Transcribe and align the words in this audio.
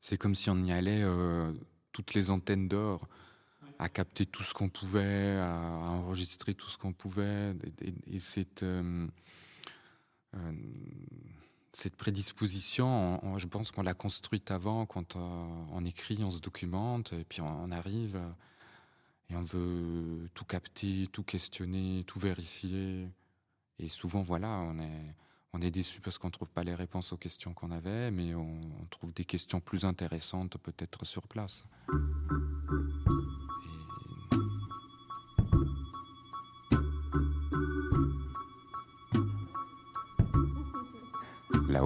c'est 0.00 0.18
comme 0.18 0.34
si 0.34 0.50
on 0.50 0.62
y 0.64 0.72
allait 0.72 1.04
toutes 1.92 2.14
les 2.14 2.30
antennes 2.30 2.68
d'or 2.68 3.08
à 3.78 3.88
capter 3.88 4.26
tout 4.26 4.42
ce 4.42 4.54
qu'on 4.54 4.68
pouvait, 4.68 5.36
à, 5.38 5.54
enregistrer 5.54 6.54
tout 6.54 6.68
ce 6.68 6.76
qu'on 6.76 6.92
pouvait. 6.92 7.54
Et, 8.10 8.18
cette, 8.18 8.64
euh, 8.64 9.06
euh, 10.34 10.52
cette 11.72 11.96
prédisposition, 11.96 13.38
je 13.38 13.46
pense 13.46 13.70
qu'on 13.70 13.82
l'a 13.82 13.94
construite 13.94 14.50
avant, 14.50 14.84
quand 14.84 15.16
euh, 15.16 15.46
on 15.72 15.84
écrit, 15.84 16.18
on 16.22 16.30
se 16.30 16.40
documente, 16.40 17.12
et 17.12 17.24
puis 17.24 17.40
on, 17.40 17.70
arrive 17.70 18.20
et 19.30 19.36
on 19.36 19.42
veut 19.42 20.28
tout 20.34 20.44
capter, 20.44 21.06
tout 21.12 21.22
questionner, 21.22 22.02
tout 22.06 22.18
vérifier. 22.18 23.08
Et 23.78 23.86
souvent, 23.86 24.22
voilà, 24.22 24.48
on 24.48 24.80
est, 24.80 25.14
on 25.52 25.60
est 25.60 25.70
déçu 25.70 26.00
parce 26.00 26.18
qu'on 26.18 26.28
ne 26.28 26.32
trouve 26.32 26.50
pas 26.50 26.62
les 26.62 26.74
réponses 26.74 27.12
aux 27.12 27.16
questions 27.16 27.54
qu'on 27.54 27.70
avait, 27.70 28.10
mais 28.10 28.34
on, 28.34 28.46
trouve 28.90 29.12
des 29.12 29.24
questions 29.24 29.60
plus 29.60 29.84
intéressantes 29.84 30.58
peut-être 30.58 31.04
sur 31.04 31.26
place. 31.26 31.64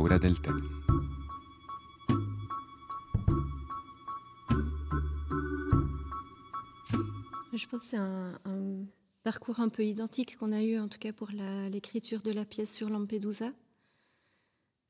la 0.09 0.19
del 0.19 0.35
Je 7.53 7.67
pense 7.67 7.83
que 7.83 7.87
c'est 7.87 7.97
un, 7.97 8.33
parcours 9.23 9.61
un 9.61 9.69
peu 9.69 9.85
identique 9.85 10.37
qu'on 10.37 10.53
a 10.53 10.63
eu, 10.63 10.79
en 10.79 10.89
tout 10.89 10.99
cas 10.99 11.13
pour 11.13 11.31
l'écriture 11.71 12.23
de 12.23 12.33
la 12.33 12.45
pièce 12.45 12.75
sur 12.75 12.89
Lampedusa, 12.89 13.53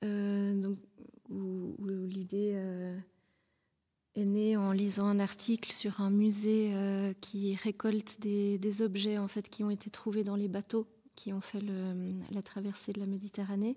euh, 0.04 0.54
donc, 0.60 0.78
où, 1.28 1.76
l'idée 1.86 2.52
euh, 2.54 2.98
est 4.14 4.24
née 4.24 4.56
en 4.56 4.72
lisant 4.72 5.06
un 5.06 5.20
article 5.20 5.72
sur 5.72 6.00
un 6.00 6.10
musée 6.10 6.70
euh, 6.74 7.12
qui 7.20 7.54
récolte 7.56 8.20
des, 8.20 8.82
objets 8.82 9.18
en 9.18 9.28
fait 9.28 9.48
qui 9.48 9.64
ont 9.64 9.70
été 9.70 9.90
trouvés 9.90 10.24
dans 10.24 10.36
les 10.36 10.48
bateaux 10.48 10.86
qui 11.14 11.32
ont 11.32 11.40
fait 11.40 11.62
la 12.30 12.42
traversée 12.42 12.92
de 12.92 13.00
la 13.00 13.06
Méditerranée. 13.06 13.76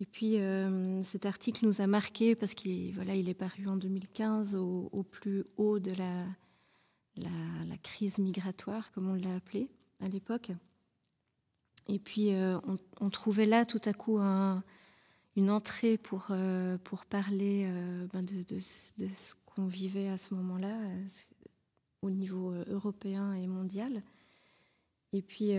Et 0.00 0.06
puis 0.06 0.38
euh, 0.38 1.02
cet 1.04 1.24
article 1.26 1.66
nous 1.66 1.80
a 1.80 1.86
marqué 1.86 2.34
parce 2.34 2.54
qu'il 2.54 2.92
voilà, 2.94 3.14
il 3.14 3.28
est 3.28 3.34
paru 3.34 3.66
en 3.66 3.76
2015 3.76 4.56
au, 4.56 5.02
plus 5.08 5.44
haut 5.56 5.78
de 5.78 5.92
la, 5.92 6.26
la, 7.16 7.76
crise 7.82 8.18
migratoire, 8.18 8.92
comme 8.92 9.10
on 9.10 9.14
l'a 9.14 9.34
appelé 9.34 9.68
à 10.00 10.08
l'époque. 10.08 10.50
Et 11.88 11.98
puis 11.98 12.34
euh, 12.34 12.58
on, 13.00 13.10
trouvait 13.10 13.46
là 13.46 13.66
tout 13.66 13.80
à 13.84 13.92
coup 13.92 14.18
une 14.18 15.50
entrée 15.50 15.98
pour, 15.98 16.28
euh, 16.30 16.78
pour 16.78 17.04
parler 17.04 17.68
ben 18.12 18.22
de, 18.22 18.42
de, 18.42 18.54
de, 18.54 19.08
ce 19.08 19.34
qu'on 19.46 19.66
vivait 19.66 20.08
à 20.08 20.16
ce 20.16 20.34
moment-là 20.34 20.74
au 22.02 22.10
niveau 22.10 22.52
européen 22.68 23.34
et 23.34 23.46
mondial. 23.46 24.02
Et 25.12 25.22
puis 25.22 25.52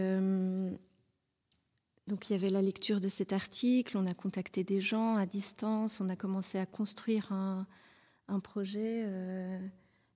donc 2.08 2.30
il 2.30 2.34
y 2.34 2.36
avait 2.36 2.50
la 2.50 2.62
lecture 2.62 3.02
de 3.02 3.10
cet 3.10 3.34
article, 3.34 3.98
on 3.98 4.06
a 4.06 4.14
contacté 4.14 4.64
des 4.64 4.80
gens 4.80 5.16
à 5.16 5.26
distance, 5.26 6.02
on 6.02 6.10
a 6.10 6.16
commencé 6.16 6.60
à 6.60 6.66
construire 6.66 7.32
un, 7.32 7.68
projet 8.42 9.06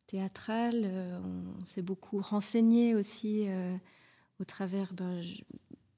euh, 0.10 0.20
théâtral, 0.20 0.82
euh, 0.86 1.20
on, 1.60 1.66
s'est 1.66 1.82
beaucoup 1.82 2.20
renseigné 2.20 2.96
aussi 2.96 3.46
euh, 3.48 3.76
au 4.40 4.44
travers, 4.44 4.94
ben, 4.94 5.22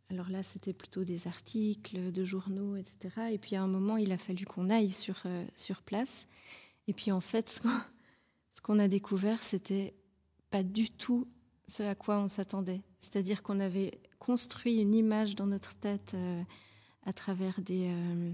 alors 0.10 0.30
là 0.30 0.44
c'était 0.44 0.74
plutôt 0.74 1.04
des 1.04 1.28
articles 1.28 2.12
de 2.12 2.24
journaux, 2.24 2.76
etc. 2.76 3.32
Et 3.32 3.38
puis 3.38 3.56
à 3.56 3.64
un 3.64 3.68
moment 3.68 3.98
il 3.98 4.12
a 4.12 4.18
fallu 4.18 4.46
qu'on 4.46 4.70
aille 4.70 4.92
sur, 4.92 5.24
sur 5.56 5.82
place. 5.82 6.28
Et 6.88 6.94
puis 6.94 7.12
en 7.12 7.22
fait 7.22 7.50
ce 8.56 8.62
qu'on 8.62 8.80
a 8.80 8.88
découvert 8.88 9.42
c'était 9.42 9.94
pas 10.50 10.64
du 10.64 10.90
tout 10.92 11.28
ce 11.68 11.84
à 11.84 11.96
quoi 11.96 12.20
on 12.20 12.28
s'attendait. 12.28 12.82
C'est-à-dire 13.00 13.42
qu'on 13.42 13.60
avait 13.60 14.00
construit 14.20 14.78
une 14.78 14.94
image 14.94 15.36
dans 15.36 15.48
notre 15.48 15.74
tête 15.74 16.12
euh, 16.14 16.44
à 17.06 17.14
travers 17.14 17.60
des, 17.62 17.88
euh, 17.90 18.32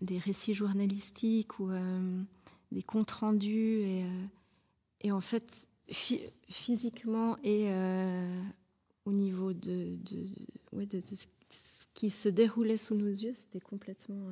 des 0.00 0.18
récits 0.18 0.54
journalistiques 0.54 1.60
ou 1.60 1.70
euh, 1.70 2.22
des 2.72 2.82
comptes 2.82 3.10
rendus. 3.10 3.82
Et, 3.82 4.04
et 5.00 5.12
en 5.12 5.20
fait, 5.20 5.66
physiquement 6.48 7.36
et 7.42 7.68
au 9.04 9.12
niveau 9.12 9.52
de, 9.52 9.98
ce 11.10 11.86
qui 11.94 12.10
se 12.10 12.28
déroulait 12.28 12.76
sous 12.76 12.94
nos 12.94 13.08
yeux, 13.08 13.34
c'était 13.34 13.60
complètement, 13.60 14.30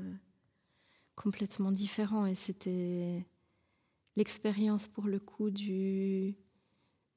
complètement 1.14 1.72
différent. 1.72 2.26
Et 2.26 2.34
c'était 2.34 3.26
l'expérience, 4.16 4.86
pour 4.86 5.06
le 5.06 5.18
coup, 5.18 5.50
du, 5.50 6.34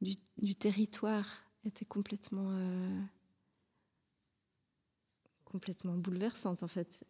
du, 0.02 0.56
territoire 0.56 1.26
était 1.66 1.86
complètement 1.86 2.52
complètement 5.44 5.96
bouleversante 5.96 6.64
en 6.64 6.68
fait. 6.68 7.04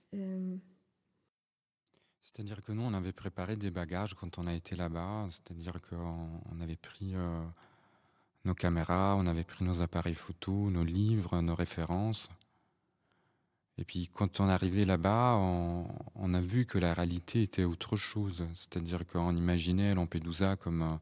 C'est-à-dire 2.21 2.61
que 2.61 2.71
nous, 2.71 2.83
on 2.83 2.93
avait 2.93 3.13
préparé 3.13 3.55
des 3.55 3.71
bagages 3.71 4.13
quand 4.13 4.37
on 4.37 4.47
a 4.47 4.53
été 4.53 4.75
là-bas, 4.75 5.27
c'est-à-dire 5.29 5.79
qu'on 5.81 6.61
avait 6.61 6.75
pris 6.75 7.15
euh, 7.15 7.43
nos 8.45 8.53
caméras, 8.53 9.15
on 9.17 9.25
avait 9.27 9.43
pris 9.43 9.65
nos 9.65 9.81
appareils 9.81 10.15
photo, 10.15 10.69
nos 10.69 10.83
livres, 10.83 11.41
nos 11.41 11.55
références. 11.55 12.29
Et 13.77 13.85
puis 13.85 14.09
quand 14.13 14.41
on 14.41 14.49
est 14.49 14.51
arrivé 14.51 14.85
là-bas, 14.85 15.37
on, 15.37 16.33
a 16.33 16.41
vu 16.41 16.65
que 16.65 16.77
la 16.77 16.93
réalité 16.93 17.41
était 17.41 17.63
autre 17.63 17.95
chose. 17.95 18.45
C'est-à-dire 18.53 19.07
qu'on 19.07 19.35
imaginait 19.35 19.95
Lampedusa 19.95 20.57
comme 20.57 20.81
euh, 20.81 20.95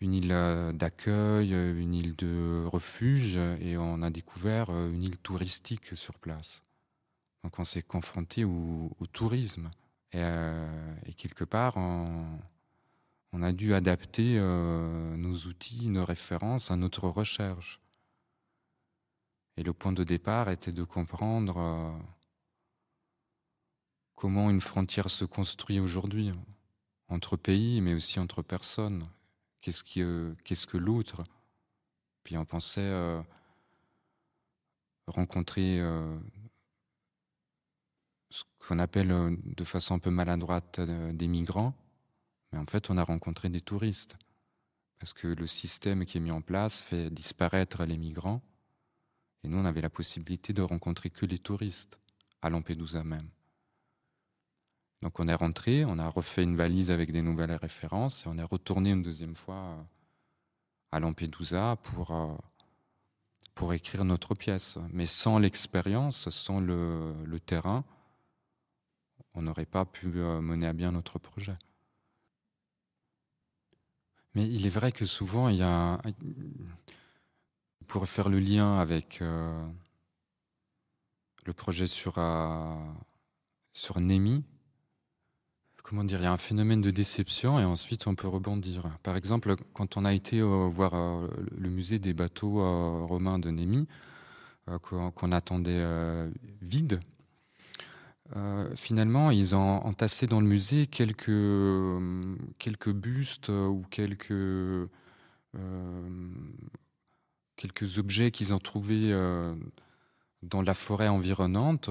une 0.00 0.14
île 0.14 0.32
euh, 0.32 0.72
d'accueil, 0.72 1.52
une 1.52 1.94
île 1.94 2.16
de 2.16 2.64
refuge, 2.66 3.36
et 3.36 3.76
on 3.76 4.00
a 4.00 4.08
découvert 4.08 4.70
une 4.70 5.02
île 5.02 5.18
touristique 5.18 5.94
sur 5.94 6.18
place. 6.18 6.62
Donc 7.44 7.60
on 7.60 7.64
s'est 7.64 7.82
confronté 7.82 8.44
au, 8.44 8.90
tourisme. 9.12 9.70
Et, 10.12 11.14
quelque 11.16 11.44
part, 11.44 11.76
on, 11.76 13.42
a 13.42 13.52
dû 13.52 13.74
adapter 13.74 14.38
nos 14.38 15.34
outils, 15.46 15.88
nos 15.88 16.04
références 16.04 16.72
à 16.72 16.76
notre 16.76 17.08
recherche. 17.08 17.80
Et 19.56 19.62
le 19.62 19.72
point 19.72 19.92
de 19.92 20.02
départ 20.02 20.50
était 20.50 20.72
de 20.72 20.82
comprendre 20.82 21.94
comment 24.14 24.50
une 24.50 24.60
frontière 24.60 25.10
se 25.10 25.24
construit 25.24 25.80
aujourd'hui, 25.80 26.32
entre 27.08 27.36
pays, 27.36 27.80
mais 27.80 27.94
aussi 27.94 28.18
entre 28.18 28.42
personnes. 28.42 29.06
Qu'est-ce 29.60 29.82
euh, 29.98 30.34
que 30.44 30.76
l'autre? 30.76 31.24
Puis 32.22 32.36
on 32.36 32.44
pensait 32.44 32.80
euh, 32.80 33.20
rencontrer 35.06 35.80
euh, 35.80 36.18
ce 38.34 38.42
qu'on 38.66 38.78
appelle 38.78 39.38
de 39.44 39.64
façon 39.64 39.94
un 39.94 39.98
peu 39.98 40.10
maladroite 40.10 40.80
des 40.80 41.28
migrants, 41.28 41.74
mais 42.52 42.58
en 42.58 42.66
fait 42.66 42.90
on 42.90 42.98
a 42.98 43.04
rencontré 43.04 43.48
des 43.48 43.60
touristes. 43.60 44.16
Parce 44.98 45.12
que 45.12 45.28
le 45.28 45.46
système 45.46 46.04
qui 46.04 46.18
est 46.18 46.20
mis 46.20 46.30
en 46.30 46.40
place 46.40 46.82
fait 46.82 47.10
disparaître 47.10 47.84
les 47.84 47.96
migrants, 47.96 48.42
et 49.44 49.48
nous 49.48 49.58
on 49.58 49.64
avait 49.64 49.82
la 49.82 49.90
possibilité 49.90 50.52
de 50.52 50.62
rencontrer 50.62 51.10
que 51.10 51.26
les 51.26 51.38
touristes, 51.38 51.98
à 52.42 52.50
Lampedusa 52.50 53.04
même. 53.04 53.28
Donc 55.02 55.20
on 55.20 55.28
est 55.28 55.34
rentré, 55.34 55.84
on 55.84 55.98
a 55.98 56.08
refait 56.08 56.42
une 56.42 56.56
valise 56.56 56.90
avec 56.90 57.12
des 57.12 57.22
nouvelles 57.22 57.52
références 57.52 58.24
et 58.24 58.28
on 58.28 58.38
est 58.38 58.42
retourné 58.42 58.90
une 58.90 59.02
deuxième 59.02 59.36
fois 59.36 59.56
euh, 59.56 59.82
à 60.92 60.98
Lampedusa 60.98 61.76
pour, 61.82 62.10
euh, 62.10 62.34
pour 63.54 63.74
écrire 63.74 64.04
notre 64.04 64.34
pièce. 64.34 64.78
Mais 64.92 65.06
sans 65.06 65.38
l'expérience, 65.38 66.30
sans 66.30 66.58
le, 66.58 67.14
le, 67.24 67.38
terrain, 67.38 67.84
on 69.34 69.42
n'aurait 69.42 69.66
pas 69.66 69.84
pu 69.84 70.12
euh, 70.16 70.40
mener 70.40 70.66
à 70.66 70.72
bien 70.72 70.92
notre 70.92 71.18
projet. 71.18 71.56
Mais 74.34 74.48
il 74.48 74.66
est 74.66 74.70
vrai 74.70 74.92
que 74.92 75.06
souvent, 75.06 75.48
il 75.48 75.56
y 75.56 75.62
a... 75.62 76.00
Pour 77.86 78.08
faire 78.08 78.28
le 78.28 78.40
lien 78.40 78.78
avec 78.78 79.20
le 79.20 79.66
projet 81.52 81.86
sur, 81.86 82.18
Nemi, 84.00 84.42
comment 85.84 86.02
dire, 86.02 86.18
il 86.20 86.24
y 86.24 86.26
a 86.26 86.32
un 86.32 86.38
phénomène 86.38 86.80
de 86.80 86.90
déception 86.90 87.60
et 87.60 87.64
ensuite 87.64 88.06
on 88.06 88.14
peut 88.14 88.26
rebondir. 88.26 88.88
Par 89.02 89.16
exemple, 89.16 89.54
quand 89.74 89.96
on 89.96 90.04
a 90.04 90.14
été 90.14 90.40
euh, 90.40 90.66
voir 90.66 90.94
euh, 90.94 91.28
le 91.56 91.68
musée 91.68 91.98
des 91.98 92.14
bateaux 92.14 92.60
euh, 92.60 93.04
romains 93.04 93.38
de 93.38 93.50
Némi, 93.50 93.86
qu'on 94.80 95.30
attendait 95.30 95.84
vide, 96.62 96.98
finalement, 98.74 99.30
ils 99.30 99.54
ont 99.54 99.84
entassé 99.84 100.26
dans 100.26 100.40
le 100.40 100.46
musée 100.46 100.86
quelques, 100.86 101.30
quelques 102.58 102.92
bustes 102.92 103.48
ou 103.48 103.84
quelques, 103.90 104.88
quelques 107.56 107.98
objets 107.98 108.30
qu'ils 108.30 108.54
ont 108.54 108.58
trouvés 108.58 109.12
dans 110.42 110.62
la 110.62 110.74
forêt 110.74 111.08
environnante 111.08 111.90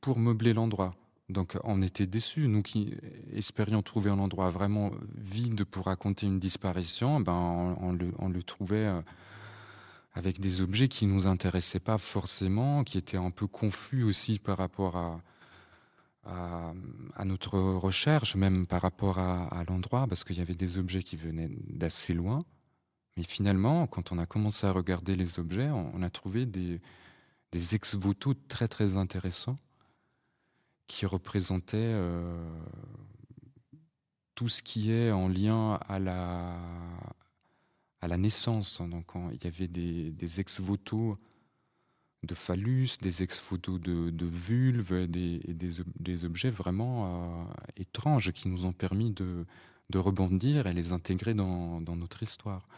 pour 0.00 0.18
meubler 0.18 0.52
l'endroit. 0.52 0.94
Donc 1.30 1.56
on 1.62 1.80
était 1.80 2.06
déçus, 2.06 2.48
nous 2.48 2.62
qui 2.62 2.94
espérions 3.32 3.82
trouver 3.82 4.10
un 4.10 4.18
endroit 4.18 4.50
vraiment 4.50 4.90
vide 5.16 5.64
pour 5.64 5.86
raconter 5.86 6.26
une 6.26 6.40
disparition, 6.40 7.20
ben 7.20 7.76
on, 7.80 7.92
le, 7.92 8.12
on 8.18 8.28
le, 8.28 8.42
trouvait 8.42 8.86
euh, 8.86 9.00
avec 10.12 10.40
des 10.40 10.60
objets 10.60 10.88
qui 10.88 11.06
nous 11.06 11.28
intéressaient 11.28 11.78
pas 11.78 11.98
forcément, 11.98 12.82
qui 12.82 12.98
étaient 12.98 13.16
un 13.16 13.30
peu 13.30 13.46
confus 13.46 14.02
aussi 14.02 14.40
par 14.40 14.58
rapport 14.58 14.96
à, 14.96 15.20
à, 16.30 17.24
notre 17.24 17.58
recherche, 17.58 18.36
même 18.36 18.66
par 18.66 18.82
rapport 18.82 19.18
à, 19.18 19.64
l'endroit, 19.68 20.06
parce 20.06 20.24
qu'il 20.24 20.38
y 20.38 20.40
avait 20.40 20.54
des 20.54 20.78
objets 20.78 21.02
qui 21.02 21.16
venaient 21.16 21.50
d'assez 21.68 22.14
loin. 22.14 22.40
Mais 23.16 23.22
finalement, 23.22 23.86
quand 23.86 24.12
on 24.12 24.18
a 24.18 24.26
commencé 24.26 24.66
à 24.66 24.72
regarder 24.72 25.16
les 25.16 25.38
objets, 25.38 25.70
on, 25.70 26.02
a 26.02 26.10
trouvé 26.10 26.46
des, 26.46 26.80
ex-voto 27.52 28.34
très 28.48 28.68
très 28.68 28.96
intéressants 28.96 29.58
qui 30.86 31.06
représentait 31.06 31.76
euh, 31.76 32.50
tout 34.34 34.48
ce 34.48 34.62
qui 34.62 34.92
est 34.92 35.12
en 35.12 35.28
lien 35.28 35.74
à 35.88 35.98
la, 35.98 36.56
à 38.00 38.08
la 38.08 38.16
naissance. 38.16 38.80
Donc, 38.80 39.12
il 39.32 39.44
y 39.44 39.46
avait 39.46 39.68
des, 39.68 40.10
des 40.10 40.40
ex-voto 40.40 41.18
de 42.22 42.34
phallus, 42.34 42.98
des 43.00 43.22
ex-voto 43.22 43.78
de, 43.78 44.10
de 44.10 44.26
vulve, 44.26 44.92
et 44.92 45.06
des, 45.06 45.40
des, 45.98 46.24
objets 46.24 46.50
vraiment 46.50 47.46
euh, 47.48 47.52
étranges 47.76 48.32
qui 48.32 48.48
nous 48.48 48.66
ont 48.66 48.72
permis 48.72 49.10
de, 49.12 49.46
rebondir 49.94 50.66
et 50.66 50.74
les 50.74 50.92
intégrer 50.92 51.34
dans, 51.34 51.80
notre 51.80 52.22
histoire. 52.22 52.68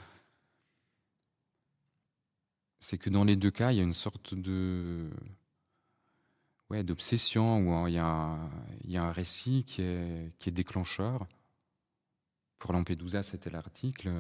C'est 2.81 2.99
que 2.99 3.11
dans 3.11 3.25
les 3.25 3.37
deux 3.37 3.51
cas, 3.51 3.73
il 3.73 3.79
y 3.79 3.81
a 3.81 3.85
une 3.85 3.93
sorte 3.93 4.35
de, 4.35 5.11
d'obsession, 6.71 7.59
où 7.59 7.89
il 7.89 7.95
y, 7.95 7.99
a, 7.99 8.39
un 8.95 9.13
récit 9.13 9.65
qui 9.65 9.83
est, 9.83 10.33
qui 10.39 10.49
est 10.49 10.53
déclencheur. 10.53 11.27
Pour 12.59 12.73
Lampedusa, 12.73 13.23
c'était 13.25 13.51
l'article 13.51 14.11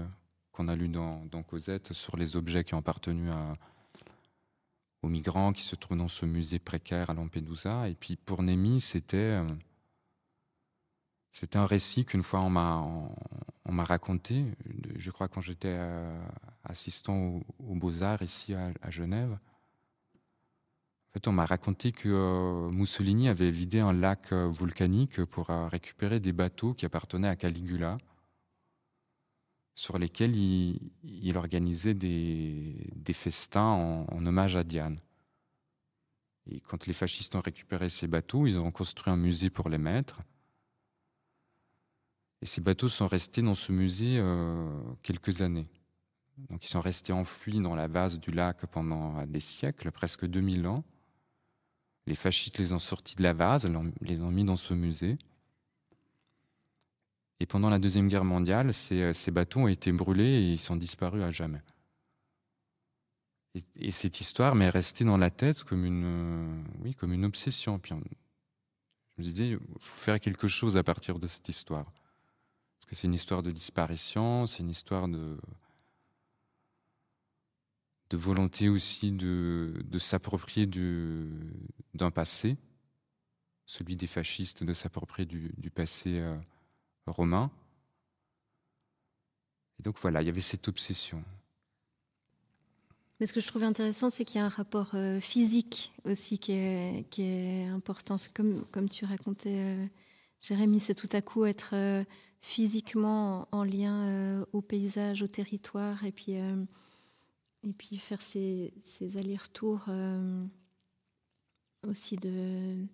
qu'on 0.50 0.68
a 0.68 0.76
lu 0.76 0.88
dans, 0.88 1.24
dans, 1.26 1.42
Cosette 1.42 1.92
sur 1.92 2.16
les 2.16 2.36
objets 2.36 2.62
qui 2.62 2.74
ont 2.74 2.78
appartenu 2.78 3.30
à, 3.30 3.56
aux 5.02 5.08
migrants 5.08 5.52
qui 5.52 5.62
se 5.62 5.76
trouvent 5.76 5.98
dans 5.98 6.08
ce 6.08 6.26
musée 6.26 6.58
précaire 6.58 7.10
à 7.10 7.14
Lampedusa. 7.14 7.88
Et 7.88 7.94
puis 7.94 8.16
pour 8.16 8.42
Némi, 8.42 8.80
c'était 8.80 9.40
c'était 11.32 11.56
un 11.56 11.66
récit 11.66 12.04
qu'une 12.04 12.22
fois 12.22 12.40
on 12.40 12.50
m'a 12.50 12.84
on, 13.64 13.84
raconté. 13.84 14.44
Je 14.96 15.10
crois 15.10 15.28
quand 15.28 15.40
j'étais 15.40 15.68
euh, 15.68 16.20
assistant 16.64 17.40
aux, 17.58 17.74
Beaux 17.74 18.02
Arts 18.02 18.22
ici 18.22 18.54
à, 18.54 18.90
Genève. 18.90 19.32
En 19.32 21.12
fait, 21.14 21.28
on 21.28 21.32
m'a 21.32 21.44
raconté 21.44 21.92
que 21.92 22.08
euh, 22.08 22.70
Mussolini 22.70 23.28
avait 23.28 23.50
vidé 23.50 23.80
un 23.80 23.92
lac 23.92 24.32
euh, 24.32 24.48
volcanique 24.48 25.24
pour 25.24 25.50
euh, 25.50 25.68
récupérer 25.68 26.20
des 26.20 26.32
bateaux 26.32 26.72
qui 26.72 26.86
appartenaient 26.86 27.28
à 27.28 27.36
Caligula, 27.36 27.98
sur 29.74 29.98
lesquels 29.98 30.36
il, 30.36 31.36
organisait 31.36 31.94
des, 31.94 32.74
festins 33.12 33.62
en, 33.62 34.26
hommage 34.26 34.56
à 34.56 34.64
Diane. 34.64 34.98
Et 36.50 36.60
quand 36.60 36.86
les 36.86 36.92
fascistes 36.92 37.34
ont 37.36 37.40
récupéré 37.40 37.88
ces 37.88 38.06
bateaux, 38.06 38.46
ils 38.46 38.58
ont 38.58 38.70
construit 38.70 39.12
un 39.12 39.16
musée 39.16 39.50
pour 39.50 39.68
les 39.68 39.78
mettre. 39.78 40.20
Et 42.42 42.46
ces 42.46 42.60
bateaux 42.60 42.88
sont 42.88 43.06
restés 43.06 43.42
dans 43.42 43.54
ce 43.54 43.72
musée 43.72 44.22
quelques 45.02 45.42
années. 45.42 45.68
Donc 46.50 46.64
ils 46.64 46.68
sont 46.68 46.80
restés 46.80 47.12
enfouis 47.12 47.60
dans 47.60 47.76
la 47.76 47.88
base 47.88 48.18
du 48.18 48.30
lac 48.30 48.66
pendant 48.66 49.24
des 49.26 49.40
siècles, 49.40 49.90
presque 49.92 50.26
2000 50.26 50.66
ans. 50.66 50.84
Les 52.06 52.16
fascistes 52.16 52.58
les 52.58 52.72
ont 52.72 52.80
sortis 52.80 53.14
de 53.14 53.22
la 53.22 53.32
vase, 53.32 53.70
les 54.00 54.20
ont 54.20 54.30
mis 54.30 54.44
dans 54.44 54.56
ce 54.56 54.74
musée. 54.74 55.18
Et 57.42 57.46
pendant 57.46 57.70
la 57.70 57.80
Deuxième 57.80 58.06
Guerre 58.06 58.24
mondiale, 58.24 58.72
ces, 58.72 59.12
ces 59.12 59.32
bateaux 59.32 59.62
ont 59.62 59.66
été 59.66 59.90
brûlés 59.90 60.22
et 60.22 60.52
ils 60.52 60.60
sont 60.60 60.76
disparus 60.76 61.24
à 61.24 61.30
jamais. 61.30 61.60
Et, 63.74 63.90
cette 63.90 64.20
histoire 64.20 64.54
m'est 64.54 64.70
restée 64.70 65.04
dans 65.04 65.16
la 65.16 65.28
tête 65.28 65.64
comme 65.64 65.84
une, 65.84 66.64
oui, 66.84 66.94
comme 66.94 67.12
une 67.12 67.24
obsession. 67.24 67.80
Puis 67.80 67.96
je 67.96 69.22
me 69.22 69.24
disais, 69.24 69.48
il 69.48 69.58
faut 69.80 69.98
faire 69.98 70.20
quelque 70.20 70.46
chose 70.46 70.76
à 70.76 70.84
partir 70.84 71.18
de 71.18 71.26
cette 71.26 71.48
histoire. 71.48 71.86
Parce 72.78 72.86
que 72.88 72.94
c'est 72.94 73.08
une 73.08 73.14
histoire 73.14 73.42
de 73.42 73.50
disparition, 73.50 74.46
c'est 74.46 74.62
une 74.62 74.70
histoire 74.70 75.08
de, 75.08 75.36
de 78.10 78.16
volonté 78.16 78.68
aussi 78.68 79.10
de, 79.10 79.82
de 79.84 79.98
s'approprier 79.98 80.68
d'un 81.92 82.12
passé, 82.12 82.56
celui 83.66 83.96
des 83.96 84.06
fascistes, 84.06 84.62
de 84.62 84.74
s'approprier 84.74 85.26
du, 85.26 85.52
du, 85.58 85.70
passé 85.70 86.20
euh, 86.20 86.38
romain. 87.06 87.50
Et 89.78 89.82
donc 89.82 89.96
voilà, 90.00 90.22
il 90.22 90.26
y 90.26 90.28
avait 90.28 90.40
cette 90.40 90.68
obsession. 90.68 91.22
Mais 93.20 93.26
ce 93.26 93.32
que 93.32 93.40
je 93.40 93.46
trouve 93.46 93.64
intéressant, 93.64 94.10
c'est 94.10 94.24
qu'il 94.24 94.40
y 94.40 94.42
a 94.42 94.46
un 94.46 94.50
rapport 94.50 94.94
euh, 94.94 95.20
physique 95.20 95.92
aussi 96.04 96.38
qui 96.38 96.52
est, 96.52 97.66
important. 97.66 98.18
C'est 98.18 98.32
comme, 98.32 98.88
tu 98.90 99.04
racontais, 99.04 99.60
euh, 99.60 99.86
Jérémy, 100.40 100.80
c'est 100.80 100.94
tout 100.94 101.08
à 101.12 101.22
coup 101.22 101.44
être 101.44 102.04
physiquement 102.40 103.46
en, 103.52 103.62
lien 103.62 104.44
au 104.52 104.60
paysage, 104.60 105.22
au 105.22 105.28
territoire, 105.28 106.04
et 106.04 106.10
puis 106.10 106.36
et 107.64 107.72
puis 107.72 107.98
faire 107.98 108.22
ces, 108.22 108.72
allers-retours 109.16 109.84
euh, 109.88 110.44
aussi 111.86 112.16
de, 112.16 112.84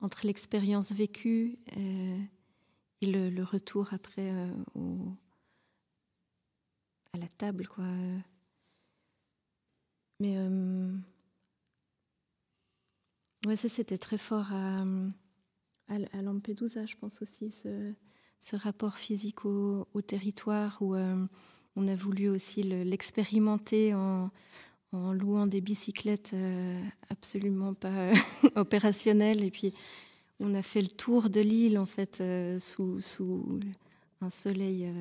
entre 0.00 0.26
l'expérience 0.26 0.92
vécue 0.92 1.58
euh, 1.76 2.18
et 3.00 3.06
le, 3.06 3.42
retour 3.44 3.88
après 3.92 4.30
euh, 4.30 4.52
à 7.12 7.18
la 7.18 7.28
table. 7.28 7.66
Quoi. 7.68 7.84
Mais 10.20 10.36
ouais, 13.46 13.56
ça 13.56 13.68
c'était 13.68 13.98
très 13.98 14.18
fort 14.18 14.52
à, 14.52 14.78
à, 15.88 16.22
Lampedusa, 16.22 16.86
je 16.86 16.96
pense 16.96 17.22
aussi, 17.22 17.52
ce, 17.52 17.94
ce 18.40 18.56
rapport 18.56 18.98
physique 18.98 19.44
au, 19.44 20.02
territoire 20.06 20.78
où 20.80 20.96
on 21.78 21.86
a 21.86 21.94
voulu 21.94 22.28
aussi 22.28 22.62
l'expérimenter 22.64 23.94
en, 23.94 24.30
louant 24.92 25.46
des 25.46 25.60
bicyclettes 25.60 26.30
euh, 26.32 26.82
absolument 27.10 27.74
pas 27.74 27.88
euh, 27.88 28.14
opérationnelles. 28.56 29.44
Et 29.44 29.50
puis, 29.50 29.74
on 30.40 30.54
a 30.54 30.62
fait 30.62 30.82
le 30.82 30.88
tour 30.88 31.30
de 31.30 31.40
l'île, 31.40 31.78
en 31.78 31.86
fait, 31.86 32.20
euh, 32.20 32.58
sous, 32.58 33.00
un 34.20 34.30
soleil, 34.30 34.92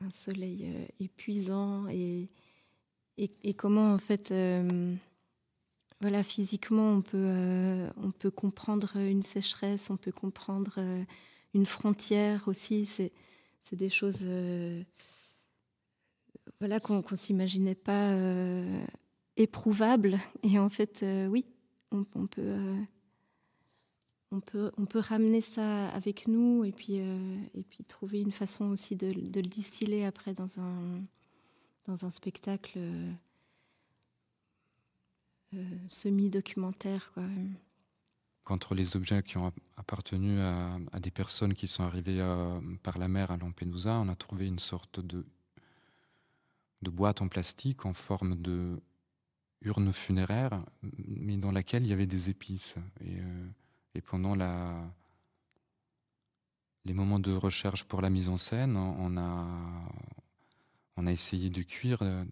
un 0.00 0.10
soleil 0.10 0.88
épuisant. 1.00 1.86
Et, 1.88 2.28
comment, 3.56 3.92
en 3.92 3.98
fait, 3.98 4.32
voilà, 6.00 6.22
physiquement, 6.22 6.92
on 6.92 7.02
peut, 7.02 8.30
comprendre 8.30 8.96
une 8.96 9.22
sécheresse, 9.22 9.90
on 9.90 9.96
peut 9.96 10.12
comprendre 10.12 10.78
une 11.54 11.66
frontière 11.66 12.48
aussi. 12.48 12.86
C'est 12.86 13.76
des 13.76 13.88
choses 13.88 14.24
euh, 14.24 14.82
voilà, 16.60 16.80
qu'on 16.80 17.02
ne 17.08 17.16
s'imaginait 17.16 17.74
pas 17.74 18.10
euh, 18.10 18.84
éprouvables. 19.36 20.18
Et 20.42 20.58
en 20.58 20.68
fait, 20.68 21.02
euh, 21.02 21.26
oui, 21.26 21.46
on, 21.90 22.04
peut, 22.26 22.76
on, 24.34 24.86
peut, 24.86 24.98
ramener 24.98 25.40
ça 25.40 25.88
avec 25.90 26.28
nous 26.28 26.64
et 26.64 26.72
puis, 26.72 26.96
et 26.96 27.62
puis 27.68 27.84
trouver 27.84 28.20
une 28.20 28.32
façon 28.32 28.66
aussi 28.66 28.96
de, 28.96 29.06
le 29.06 29.48
distiller 29.48 30.04
après 30.04 30.34
dans 30.34 30.60
un, 30.60 31.00
dans 31.86 32.04
un 32.04 32.10
spectacle 32.10 32.78
semi-documentaire. 35.86 37.12
Quoi 37.14 37.24
qu'entre 38.44 38.74
les 38.74 38.96
objets 38.96 39.22
qui 39.22 39.38
ont 39.38 39.52
appartenu 39.76 40.40
à, 40.40 41.00
des 41.00 41.10
personnes 41.10 41.54
qui 41.54 41.66
sont 41.66 41.82
arrivées 41.82 42.20
euh, 42.20 42.60
par 42.82 42.98
la 42.98 43.08
mer 43.08 43.30
à 43.30 43.36
Lampedusa, 43.36 43.94
on 43.94 44.08
a 44.08 44.14
trouvé 44.14 44.46
une 44.46 44.58
sorte 44.58 45.00
de, 45.00 45.26
de 46.82 46.90
boîte 46.90 47.22
en 47.22 47.28
plastique 47.28 47.86
en 47.86 47.94
forme 47.94 48.36
de 48.36 48.80
urne 49.62 49.92
funéraire, 49.92 50.50
mais 50.98 51.38
dans 51.38 51.50
laquelle 51.50 51.84
il 51.84 51.88
y 51.88 51.92
avait 51.94 52.06
des 52.06 52.28
épices. 52.28 52.76
Et, 53.00 53.18
euh, 53.18 53.46
et 53.94 54.00
pendant 54.00 54.34
les 56.84 56.92
moments 56.92 57.18
de 57.18 57.32
recherche 57.32 57.84
pour 57.84 58.00
la 58.00 58.10
mise 58.10 58.28
en 58.28 58.36
scène, 58.36 58.76
on 58.76 59.16
a, 59.16 59.46
on 60.96 61.06
a 61.06 61.12
essayé 61.12 61.50
de 61.50 61.62
cuire 61.62 62.02
euh, 62.02 62.24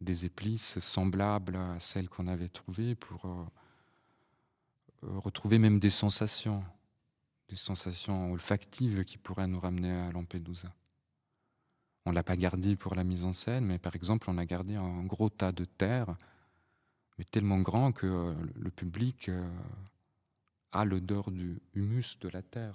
des 0.00 0.24
épices 0.24 0.78
semblables 0.78 1.56
à 1.56 1.78
celles 1.78 2.08
qu'on 2.08 2.26
avait 2.26 2.48
trouvées 2.48 2.94
pour 2.94 3.26
euh, 3.26 3.44
retrouver 5.02 5.58
même 5.58 5.78
des 5.78 5.90
sensations, 5.90 6.64
des 7.48 7.56
sensations 7.56 8.32
olfactives 8.32 9.04
qui 9.04 9.18
pourraient 9.18 9.46
nous 9.46 9.60
ramener 9.60 9.92
à 9.92 10.12
Lampedusa. 10.12 10.72
On 12.06 12.12
l'a 12.12 12.22
pas 12.22 12.36
gardé 12.36 12.76
pour 12.76 12.94
la 12.94 13.04
mise 13.04 13.24
en 13.24 13.32
scène, 13.32 13.66
mais 13.66 13.78
par 13.78 13.94
exemple, 13.94 14.30
on 14.30 14.38
a 14.38 14.46
gardé 14.46 14.74
un 14.76 15.04
gros 15.04 15.28
tas 15.28 15.52
de 15.52 15.64
terre, 15.64 16.16
mais 17.18 17.24
tellement 17.24 17.60
grand 17.60 17.92
que 17.92 18.06
euh, 18.06 18.34
le 18.56 18.70
public 18.70 19.28
euh, 19.28 19.48
a 20.72 20.84
l'odeur 20.84 21.30
du 21.30 21.60
humus 21.74 22.18
de 22.20 22.28
la 22.28 22.42
terre. 22.42 22.74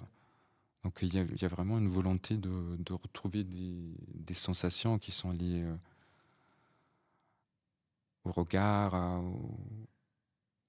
Donc 0.84 0.98
il 1.02 1.14
y 1.14 1.44
a, 1.44 1.48
vraiment 1.48 1.78
une 1.78 1.88
volonté 1.88 2.36
de, 2.36 2.92
retrouver 2.92 3.42
des, 3.42 4.34
sensations 4.34 4.98
qui 4.98 5.10
sont 5.10 5.32
liées 5.32 5.64
euh, 5.64 5.76
au 8.24 8.30
regard, 8.30 9.22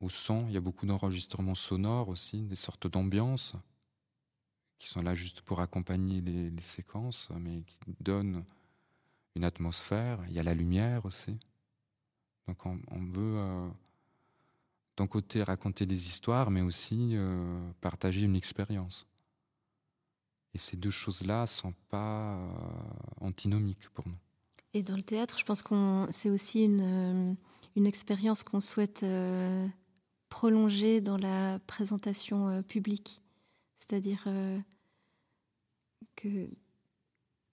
au, 0.01 0.10
son. 0.10 0.48
Il 0.48 0.53
y 0.53 0.57
a 0.57 0.62
beaucoup 0.62 0.86
d'enregistrements 0.86 1.55
sonores 1.55 2.10
aussi, 2.10 2.41
des 2.41 2.55
sortes 2.55 2.88
d'ambiances 2.88 3.55
qui 4.79 4.88
sont 4.88 5.01
là 5.01 5.15
juste 5.15 5.41
pour 5.41 5.60
accompagner 5.60 6.22
les, 6.22 6.62
séquences, 6.62 7.29
mais 7.39 7.62
qui 7.63 7.77
donnent 8.00 8.43
une 9.36 9.43
atmosphère. 9.43 10.19
Il 10.27 10.34
y 10.34 10.39
a 10.39 10.43
la 10.43 10.53
lumière 10.53 11.05
aussi. 11.05 11.38
Donc 12.48 12.65
on, 12.65 12.77
veut 13.05 13.38
euh, 13.38 13.69
d'un 14.97 15.07
côté 15.07 15.43
raconter 15.43 15.85
des 15.85 16.07
histoires, 16.07 16.49
mais 16.49 16.61
aussi 16.61 17.11
euh, 17.13 17.71
partager 17.81 18.25
une 18.25 18.35
expérience. 18.35 19.07
Et 20.53 20.57
ces 20.57 20.75
deux 20.75 20.89
choses-là 20.89 21.45
sont 21.45 21.73
pas 21.89 22.35
euh, 22.35 22.47
antinomiques 23.21 23.89
pour 23.93 24.07
nous. 24.07 24.17
Et 24.73 24.81
dans 24.81 24.95
le 24.95 25.03
théâtre, 25.03 25.37
je 25.37 25.45
pense 25.45 25.61
qu'on 25.61 26.07
c'est 26.09 26.29
aussi 26.29 26.63
une, 26.63 26.81
euh, 27.31 27.33
une 27.75 27.85
expérience 27.85 28.43
qu'on 28.43 28.61
souhaite 28.61 29.05
prolonger 30.29 30.99
dans 30.99 31.17
la 31.17 31.59
présentation 31.59 32.61
publique. 32.63 33.21
C'est-à-dire 33.77 34.27
que 36.15 36.49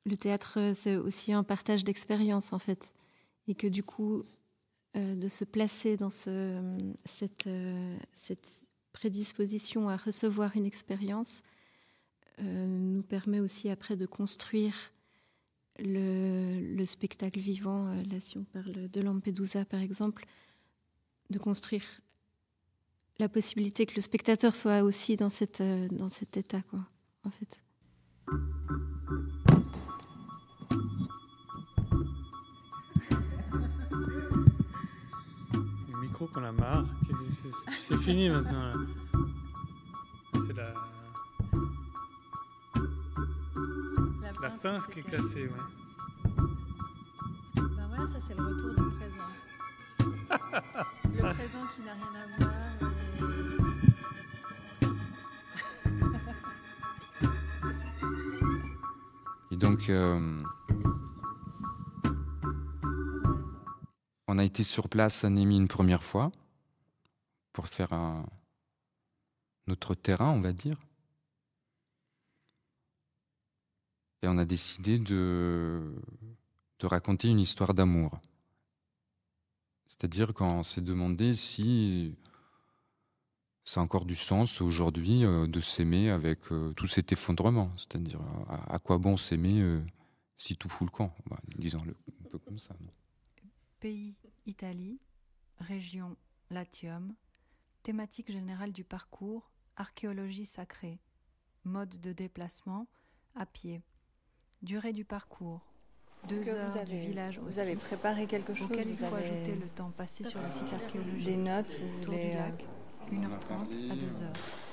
le 0.06 0.16
théâtre, 0.16 0.72
c'est 0.74 0.96
aussi 0.96 1.32
un 1.32 1.44
partage 1.44 1.84
d'expérience, 1.84 2.52
en 2.52 2.58
fait. 2.58 2.92
Et 3.46 3.54
que 3.54 3.66
du 3.66 3.84
coup, 3.84 4.24
de 4.94 5.28
se 5.28 5.44
placer 5.44 5.96
dans 5.96 6.10
ce, 6.10 6.78
cette, 7.04 7.48
prédisposition 8.94 9.88
à 9.88 9.96
recevoir 9.96 10.56
une 10.56 10.64
expérience, 10.64 11.42
euh, 12.40 12.66
nous 12.66 13.02
permet 13.02 13.40
aussi 13.40 13.68
après 13.68 13.96
de 13.96 14.06
construire 14.06 14.92
le, 15.78 16.84
spectacle 16.84 17.40
vivant. 17.40 17.88
Euh, 17.88 18.02
là, 18.04 18.20
si 18.20 18.38
on 18.38 18.44
parle 18.44 18.88
de 18.88 19.00
Lampedusa, 19.00 19.64
par 19.64 19.80
exemple, 19.80 20.24
de 21.30 21.38
construire 21.38 21.84
la 23.18 23.28
possibilité 23.28 23.84
que 23.84 23.96
le 23.96 24.00
spectateur 24.00 24.54
soit 24.54 24.82
aussi 24.82 25.16
dans, 25.16 25.28
euh, 25.60 25.88
dans 25.88 26.08
cet 26.08 26.36
état, 26.36 26.62
quoi, 26.62 26.86
en 27.24 27.30
fait. 27.30 27.63
Micro 36.24 36.40
qu'on 36.40 36.46
a 36.46 36.52
marre, 36.52 36.84
c'est 37.78 37.96
fini 37.96 38.28
maintenant. 38.28 38.72
C'est 40.46 40.56
la 40.56 40.74
La 44.40 44.50
pince 44.50 44.86
qui 44.86 45.00
est 45.00 45.02
cassée, 45.02 45.44
ouais. 45.44 45.50
Ben 47.56 47.86
voilà, 47.88 48.06
ça 48.06 48.18
c'est 48.26 48.36
le 48.36 48.44
retour 48.44 48.70
du 48.70 48.90
présent. 48.96 49.30
le 51.14 51.20
présent 51.34 51.66
qui 51.74 51.80
n'a 51.82 51.94
rien 51.94 52.12
à 52.14 52.26
voir. 52.38 52.52
Et, 59.50 59.56
donc, 59.56 59.88
euh, 59.88 60.42
on 64.34 64.38
a 64.38 64.44
été 64.44 64.62
sur 64.64 64.88
place 64.88 65.24
à 65.24 65.30
Némi 65.30 65.56
une 65.56 65.68
première 65.68 66.02
fois 66.02 66.32
pour 67.52 67.68
faire 67.68 67.92
un, 67.92 68.26
notre 69.66 69.94
terrain, 69.94 70.30
on 70.30 70.40
va 70.40 70.52
dire. 70.52 70.76
et 74.24 74.28
on 74.28 74.38
a 74.38 74.44
décidé 74.44 74.98
de, 74.98 75.94
raconter 76.82 77.28
une 77.28 77.40
histoire 77.40 77.72
d'amour. 77.72 78.20
C'est-à-dire 79.86 80.34
qu'on 80.34 80.62
s'est 80.62 80.82
demandé 80.82 81.32
si 81.32 82.14
ça 83.64 83.80
a 83.80 83.82
encore 83.82 84.04
du 84.04 84.16
sens 84.16 84.60
aujourd'hui 84.60 85.24
euh, 85.24 85.46
de 85.46 85.60
s'aimer 85.60 86.10
avec 86.10 86.52
euh, 86.52 86.74
tout 86.74 86.86
cet 86.86 87.10
effondrement. 87.12 87.70
C'est-à-dire 87.78 88.20
à, 88.68 88.78
quoi 88.78 88.98
bon 88.98 89.16
s'aimer 89.16 89.62
euh, 89.62 89.80
si 90.36 90.58
tout 90.58 90.68
fout 90.68 90.88
le 90.88 90.90
camp? 90.90 91.14
Bah, 91.30 91.38
Disons-le 91.56 91.92
un 91.92 92.28
peu 92.28 92.38
comme 92.38 92.58
ça. 92.58 92.76
Pays 93.84 94.16
Italie, 94.46 94.98
région 95.58 96.16
Latium, 96.48 97.14
thématique 97.82 98.32
générale 98.32 98.72
du 98.72 98.82
parcours, 98.82 99.50
archéologie 99.76 100.46
sacrée, 100.46 101.02
mode 101.64 102.00
de 102.00 102.14
déplacement, 102.14 102.86
à 103.34 103.44
pied. 103.44 103.82
Durée 104.62 104.94
du 104.94 105.04
parcours. 105.04 105.60
Deux 106.30 106.48
heures 106.48 106.70
vous 106.70 106.78
avez, 106.78 106.98
du 106.98 107.08
village 107.08 107.38
Vous 107.40 107.58
avez 107.58 107.76
préparé 107.76 108.26
quelque 108.26 108.54
chose 108.54 108.70
auquel 108.70 108.88
il 108.88 108.96
faut 108.96 109.14
ajouter 109.14 109.54
le 109.54 109.68
temps 109.68 109.90
passé 109.90 110.24
sur 110.24 110.40
le 110.40 110.50
site 110.50 110.72
archéologique. 110.72 111.26
Des 111.26 111.36
notes 111.36 111.76
vous 111.78 112.04
Tour 112.04 112.14
du 112.14 112.32
lac, 112.32 112.64
1h30 113.12 113.90
à 113.90 113.96
2h. 113.96 114.63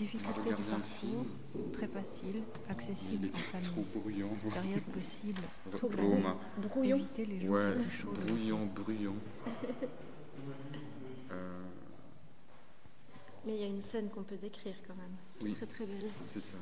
Difficulté 0.00 0.48
du 0.48 0.62
parcours, 0.62 1.26
très 1.74 1.86
facile, 1.86 2.42
accessible 2.70 3.28
en 3.34 3.38
famille. 3.38 3.84
Bruyant. 3.94 4.30
Période 4.50 4.82
possible. 4.84 5.42
Brouillon. 6.62 6.96
Éviter 6.96 7.26
les 7.26 7.40
jours 7.42 7.50
ouais, 7.50 7.74
plus 7.74 7.90
chauds. 7.90 8.12
Brouillon, 8.26 8.64
brouillon. 8.74 9.14
euh... 11.32 11.62
Mais 13.44 13.56
il 13.56 13.60
y 13.60 13.64
a 13.64 13.66
une 13.66 13.82
scène 13.82 14.08
qu'on 14.08 14.22
peut 14.22 14.38
décrire 14.38 14.76
quand 14.86 14.94
même. 14.94 15.16
Oui. 15.42 15.52
Très 15.54 15.66
très 15.66 15.84
belle. 15.84 16.08
C'est 16.24 16.40
ça. 16.40 16.56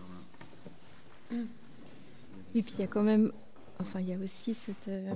Ouais. 1.31 1.37
Mm. 1.37 1.47
Et 2.57 2.63
puis 2.63 2.75
il 2.77 2.81
y 2.81 2.85
a 2.85 2.89
quand 2.89 3.05
même, 3.05 3.31
enfin 3.79 4.01
il 4.01 4.09
y 4.09 4.15
a 4.15 4.19
aussi 4.19 4.53
cette, 4.55 4.89
euh, 4.89 5.15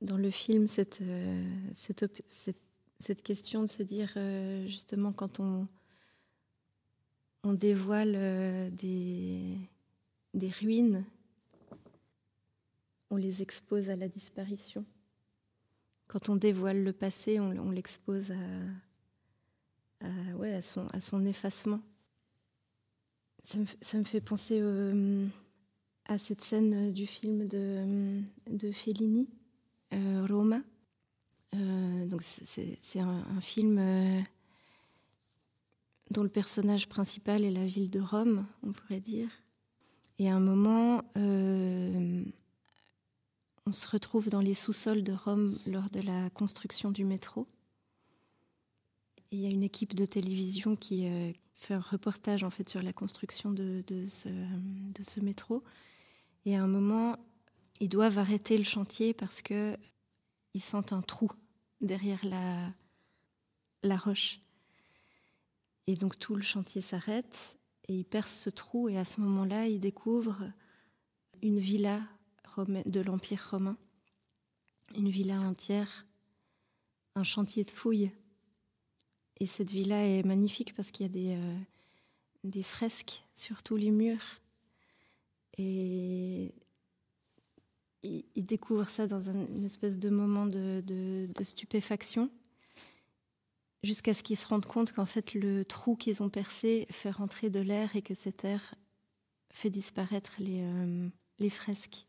dans 0.00 0.16
le 0.16 0.30
film 0.30 0.66
cette, 0.66 1.02
euh, 1.02 1.44
cette, 1.74 2.24
cette, 2.98 3.22
question 3.22 3.60
de 3.60 3.66
se 3.66 3.82
dire 3.82 4.14
euh, 4.16 4.66
justement 4.66 5.12
quand 5.12 5.40
on, 5.40 5.66
on 7.42 7.52
dévoile 7.54 8.70
des, 8.74 9.56
des 10.34 10.50
ruines, 10.50 11.04
on 13.10 13.16
les 13.16 13.42
expose 13.42 13.90
à 13.90 13.96
la 13.96 14.08
disparition. 14.08 14.84
Quand 16.06 16.28
on 16.28 16.36
dévoile 16.36 16.82
le 16.82 16.92
passé, 16.92 17.40
on, 17.40 17.70
l'expose 17.70 18.32
à, 20.00 20.62
son, 20.62 21.24
effacement. 21.24 21.80
Ça 23.44 23.58
me, 23.98 24.04
fait 24.04 24.20
penser 24.20 24.58
euh, 24.60 25.26
à 26.06 26.18
cette 26.18 26.40
scène 26.40 26.92
du 26.92 27.06
film 27.06 27.48
de, 27.48 28.20
de 28.46 28.72
Fellini, 28.72 29.28
euh, 29.94 30.26
Roma. 30.28 30.62
Euh, 31.54 32.06
donc 32.06 32.22
c'est 32.22 33.00
un, 33.00 33.40
film 33.40 33.78
euh, 33.78 34.20
dont 36.12 36.22
le 36.22 36.28
personnage 36.28 36.88
principal 36.88 37.44
est 37.44 37.50
la 37.50 37.64
ville 37.64 37.90
de 37.90 38.00
Rome, 38.00 38.46
on 38.62 38.72
pourrait 38.72 39.00
dire. 39.00 39.28
Et 40.18 40.30
à 40.30 40.36
un 40.36 40.40
moment, 40.40 41.02
on 41.16 42.24
se 43.72 43.88
retrouve 43.88 44.28
dans 44.28 44.40
les 44.40 44.54
sous-sols 44.54 45.02
de 45.02 45.12
Rome 45.12 45.56
lors 45.66 45.90
de 45.90 46.00
la 46.00 46.30
construction 46.30 46.90
du 46.90 47.04
métro. 47.04 47.46
Il 49.30 49.40
y 49.40 49.46
a 49.46 49.48
une 49.48 49.62
équipe 49.62 49.94
de 49.94 50.04
télévision 50.04 50.76
qui, 50.76 51.08
fait 51.54 51.74
un 51.74 51.80
reportage 51.80 52.42
en 52.42 52.50
fait 52.50 52.68
sur 52.68 52.82
la 52.82 52.92
construction 52.92 53.52
de, 53.52 53.84
ce, 54.08 55.20
métro. 55.20 55.62
Et 56.44 56.56
à 56.56 56.62
un 56.62 56.66
moment, 56.66 57.16
ils 57.80 57.88
doivent 57.88 58.18
arrêter 58.18 58.58
le 58.58 58.64
chantier 58.64 59.14
parce 59.14 59.42
que 59.42 59.76
ils 60.54 60.62
sentent 60.62 60.92
un 60.92 61.02
trou 61.02 61.30
derrière 61.80 62.20
la 63.82 63.96
roche. 63.96 64.40
Et 65.86 65.94
donc 65.94 66.18
tout 66.18 66.34
le 66.34 66.42
chantier 66.42 66.80
s'arrête 66.80 67.56
et 67.88 67.94
ils 67.94 68.04
percent 68.04 68.44
ce 68.44 68.50
trou 68.50 68.88
et 68.88 68.98
à 68.98 69.04
ce 69.04 69.20
moment-là, 69.20 69.66
ils 69.66 69.80
découvrent 69.80 70.50
une 71.42 71.58
villa 71.58 72.00
de 72.56 73.00
l'Empire 73.00 73.48
romain, 73.50 73.76
une 74.96 75.08
villa 75.08 75.40
entière, 75.40 76.06
un 77.14 77.24
chantier 77.24 77.64
de 77.64 77.70
fouilles. 77.70 78.12
Et 79.40 79.46
cette 79.46 79.70
villa 79.70 80.06
est 80.06 80.22
magnifique 80.22 80.74
parce 80.74 80.90
qu'il 80.90 81.06
y 81.06 81.08
a 81.08 81.12
des, 81.12 81.36
euh, 82.54 82.62
fresques 82.62 83.24
sur 83.34 83.62
tous 83.62 83.76
les 83.76 83.90
murs. 83.90 84.40
Et 85.58 86.54
ils, 88.02 88.44
découvrent 88.44 88.90
ça 88.90 89.06
dans 89.06 89.30
un, 89.30 89.46
une 89.48 89.64
espèce 89.64 89.98
de 89.98 90.10
moment 90.10 90.46
de 90.46 91.28
stupéfaction, 91.42 92.30
jusqu'à 93.82 94.14
ce 94.14 94.22
qu'ils 94.22 94.38
se 94.38 94.46
rendent 94.46 94.66
compte 94.66 94.92
qu'en 94.92 95.04
fait 95.04 95.34
le 95.34 95.64
trou 95.64 95.96
qu'ils 95.96 96.22
ont 96.22 96.28
percé 96.28 96.86
fait 96.90 97.10
rentrer 97.10 97.50
de 97.50 97.60
l'air 97.60 97.94
et 97.96 98.02
que 98.02 98.14
cet 98.14 98.44
air 98.44 98.74
fait 99.52 99.70
disparaître 99.70 100.36
les, 100.38 100.62
euh, 100.62 101.50
fresques. 101.50 102.06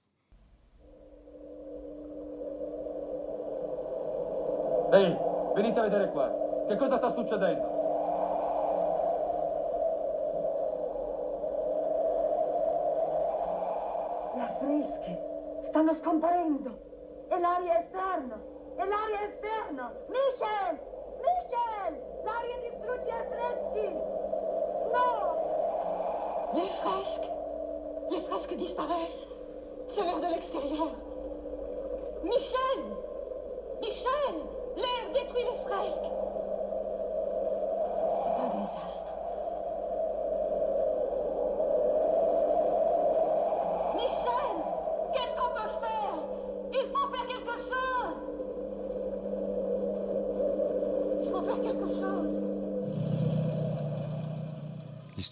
Hey, 4.93 5.17
venite 5.55 5.75
a 5.79 5.83
vedere 5.83 6.11
qua. 6.11 6.29
Che 6.69 6.77
cosa 6.77 6.97
sta 6.97 7.15
succedendo? 7.15 7.65
Le 14.35 14.47
fresche 14.59 15.67
stanno 15.69 15.93
scomparendo. 15.95 16.77
E 17.31 17.39
l'aria 17.39 17.79
esterna! 17.79 18.39
E 18.77 18.85
l'aria 18.85 19.27
esterna! 19.27 19.91
Michel! 20.09 20.82
Les 28.11 28.19
fresques 28.21 28.55
disparaissent. 28.55 29.27
C'est 29.87 30.03
l'air 30.03 30.19
de 30.19 30.25
l'extérieur. 30.33 30.89
Michel! 32.23 32.83
Michel! 33.81 34.35
L'air 34.75 35.13
détruit 35.13 35.43
les 35.43 35.57
fresques. 35.63 36.09
C'est 38.19 38.35
un 38.41 38.49
désastre. 38.59 39.13
Michel! 43.95 44.55
Qu'est-ce 45.13 45.35
qu'on 45.39 45.51
peut 45.53 45.71
faire? 45.79 46.15
Il 46.73 46.85
faut 46.89 47.07
faire 47.13 47.27
quelque 47.27 47.57
chose! 47.69 48.17
Il 51.23 51.29
faut 51.31 51.43
faire 51.43 51.61
quelque 51.61 51.89
chose! 51.89 52.33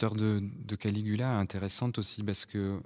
L'histoire 0.02 0.20
de, 0.20 0.40
de, 0.42 0.76
Caligula 0.76 1.32
est 1.32 1.40
intéressante 1.40 2.00
aussi 2.00 2.24
parce 2.24 2.48
que 2.48 2.82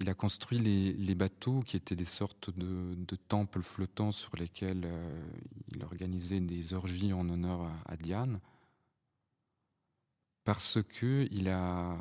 il 0.00 0.10
a 0.10 0.14
construit 0.14 0.58
les, 0.58 1.14
bateaux 1.14 1.60
qui 1.60 1.76
étaient 1.76 1.94
des 1.94 2.04
sortes 2.04 2.50
de, 2.58 3.16
temples 3.28 3.62
flottants 3.62 4.10
sur 4.10 4.34
lesquels 4.34 4.82
euh, 4.86 5.30
il 5.68 5.84
organisait 5.84 6.40
des 6.40 6.74
orgies 6.74 7.12
en 7.12 7.28
honneur 7.30 7.70
à, 7.86 7.96
Diane, 7.96 8.40
parce 10.42 10.82
que 10.82 11.28
il 11.30 11.48
a, 11.48 11.96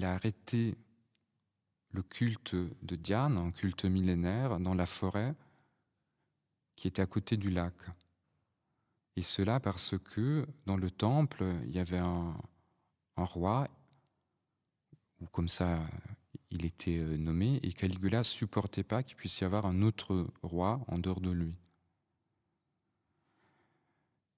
a 0.00 0.12
arrêté 0.14 0.76
le 1.90 2.04
culte 2.04 2.54
de 2.54 2.94
Diane, 2.94 3.36
un 3.36 3.50
culte 3.50 3.84
millénaire, 3.84 4.60
dans 4.60 4.74
la 4.74 4.86
forêt 4.86 5.34
qui 6.76 6.86
était 6.86 7.02
à 7.02 7.06
côté 7.06 7.36
du 7.36 7.50
lac. 7.50 7.74
Et 9.18 9.22
cela 9.22 9.58
parce 9.58 9.98
que 9.98 10.46
dans 10.64 10.76
le 10.76 10.92
temple, 10.92 11.44
il 11.64 11.74
y 11.74 11.80
avait 11.80 11.98
un, 11.98 12.36
roi, 13.16 13.66
ou 15.20 15.26
comme 15.26 15.48
ça 15.48 15.84
il 16.52 16.64
était 16.64 17.00
nommé, 17.00 17.58
et 17.64 17.72
Caligula 17.72 18.22
supportait 18.22 18.84
pas 18.84 19.02
qu'il 19.02 19.16
puisse 19.16 19.40
y 19.40 19.44
avoir 19.44 19.66
un 19.66 19.82
autre 19.82 20.28
roi 20.44 20.84
en 20.86 21.00
dehors 21.00 21.20
de 21.20 21.32
lui. 21.32 21.58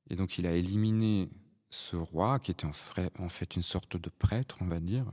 Et 0.09 0.17
donc 0.17 0.39
il 0.39 0.47
a 0.47 0.55
éliminé 0.55 1.29
ce 1.69 1.97
roi, 1.97 2.39
qui 2.39 2.51
était 2.51 2.65
en 2.65 3.29
fait 3.29 3.57
une 3.57 3.63
sorte 3.63 3.99
de 3.99 4.09
prêtre, 4.09 4.57
on 4.63 4.67
va 4.67 4.81
dire, 4.81 5.11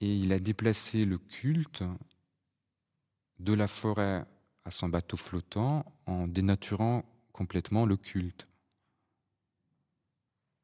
et 0.00 0.14
il 0.14 0.32
a 0.32 0.38
déplacé 0.38 1.04
le 1.04 1.18
culte 1.18 1.82
de 3.40 3.52
la 3.52 3.66
forêt 3.66 4.24
à 4.64 4.70
son 4.70 4.88
bateau 4.88 5.16
flottant 5.16 5.84
en 6.06 6.26
dénaturant 6.26 7.04
complètement 7.32 7.86
le 7.86 7.96
culte. 7.96 8.48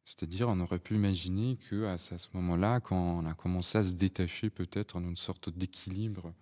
C'est-à-dire, 0.04 0.48
on 0.48 0.58
aurait 0.60 0.78
pu 0.78 0.96
imaginer 0.96 1.56
que 1.56 1.84
à 1.84 1.98
ce 1.98 2.14
moment-là, 2.34 2.80
quand 2.80 2.96
on 2.96 3.26
a 3.26 3.34
commencé 3.34 3.78
à 3.78 3.86
se 3.86 3.92
détacher 3.92 4.50
peut-être 4.50 4.96
en 4.96 5.04
une 5.04 5.16
sorte 5.16 5.50
d'équilibre 5.50 6.32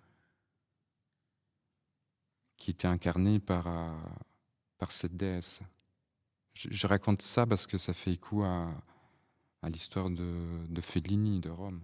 qui 2.57 2.71
était 2.71 2.89
incarné 2.89 3.41
par, 3.41 3.69
par 4.79 4.91
cette 4.91 5.17
déesse. 5.17 5.61
Je, 6.55 6.87
raconte 6.87 7.23
ça 7.23 7.47
parce 7.47 7.67
que 7.67 7.79
ça 7.79 7.93
fait 7.93 8.13
écho 8.13 8.43
à, 8.43 8.73
à 9.63 9.69
l'histoire 9.69 10.11
de, 10.11 10.67
de 10.69 10.81
Fellini 10.81 11.41
de 11.41 11.51
Rome. 11.51 11.81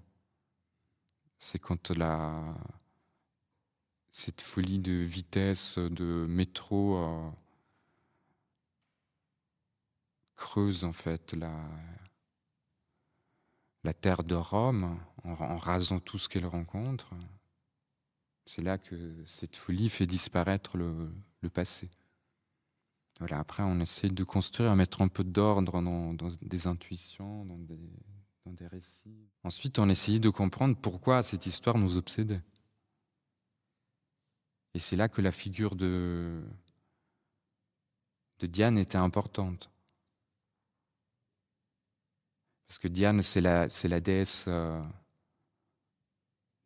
C'est 1.38 1.58
quand 1.58 1.90
la, 1.90 2.56
cette 4.16 4.42
folie 4.42 4.78
de 4.78 4.92
vitesse, 4.92 5.76
de 5.76 6.24
métro 6.28 6.98
euh, 6.98 7.30
creuse 10.36 10.84
en 10.84 10.92
fait 10.92 11.32
la, 11.32 11.52
la 13.82 13.92
terre 13.92 14.22
de 14.22 14.36
Rome 14.36 15.00
en, 15.24 15.56
rasant 15.56 15.98
tout 15.98 16.16
ce 16.18 16.28
qu'elle 16.28 16.46
rencontre. 16.46 17.10
C'est 18.46 18.62
là 18.62 18.78
que 18.78 19.16
cette 19.26 19.56
folie 19.56 19.88
fait 19.88 20.06
disparaître 20.06 20.76
le, 20.76 21.10
passé. 21.52 21.90
Voilà, 23.18 23.40
après, 23.40 23.64
on 23.64 23.80
essaie 23.80 24.10
de 24.10 24.22
construire, 24.22 24.70
à 24.70 24.76
mettre 24.76 25.02
un 25.02 25.08
peu 25.08 25.24
d'ordre 25.24 25.82
dans, 25.82 26.14
des 26.40 26.68
intuitions, 26.68 27.44
dans 27.46 27.58
des, 28.52 28.66
récits. 28.68 29.28
Ensuite, 29.42 29.80
on 29.80 29.88
essayait 29.88 30.20
de 30.20 30.30
comprendre 30.30 30.76
pourquoi 30.76 31.24
cette 31.24 31.46
histoire 31.46 31.78
nous 31.78 31.96
obsédait. 31.96 32.42
Et 34.74 34.80
c'est 34.80 34.96
là 34.96 35.08
que 35.08 35.22
la 35.22 35.32
figure 35.32 35.76
de, 35.76 36.42
de 38.40 38.46
Diane 38.46 38.76
était 38.76 38.98
importante. 38.98 39.70
Parce 42.66 42.78
que 42.78 42.88
Diane, 42.88 43.22
c'est 43.22 43.40
la, 43.40 43.66
la 43.84 44.00
déesse 44.00 44.46
euh, 44.48 44.82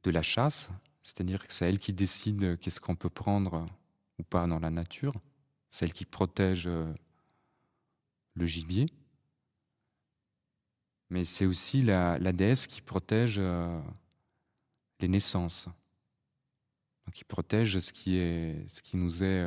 de 0.05 0.11
la 0.11 0.23
chasse, 0.23 0.71
c'est-à-dire 1.03 1.47
que 1.47 1.53
c'est 1.53 1.69
elle 1.69 1.79
qui 1.79 1.93
décide 1.93 2.59
qu'est-ce 2.59 2.81
qu'on 2.81 2.97
peut 2.97 3.11
prendre 3.11 3.67
ou 4.19 4.23
pas 4.23 4.47
dans 4.47 4.59
la 4.59 4.71
nature, 4.71 5.15
c'est 5.71 5.85
elle 5.85 5.93
qui 5.93 6.05
protège 6.05 6.67
euh, 6.67 6.93
le 8.35 8.47
gibier, 8.47 8.87
mais 11.11 11.25
c'est 11.25 11.47
aussi 11.47 11.83
la, 11.83 12.19
la, 12.19 12.33
déesse 12.33 12.67
qui 12.67 12.81
protège 12.81 13.37
euh, 13.39 13.81
les 15.01 15.09
naissances, 15.09 15.69
qui 17.11 17.25
protège 17.25 17.79
ce 17.79 17.93
qui, 17.93 18.17
est, 18.17 18.69
ce 18.69 18.83
qui 18.83 18.97
nous 18.97 19.23
est 19.23 19.47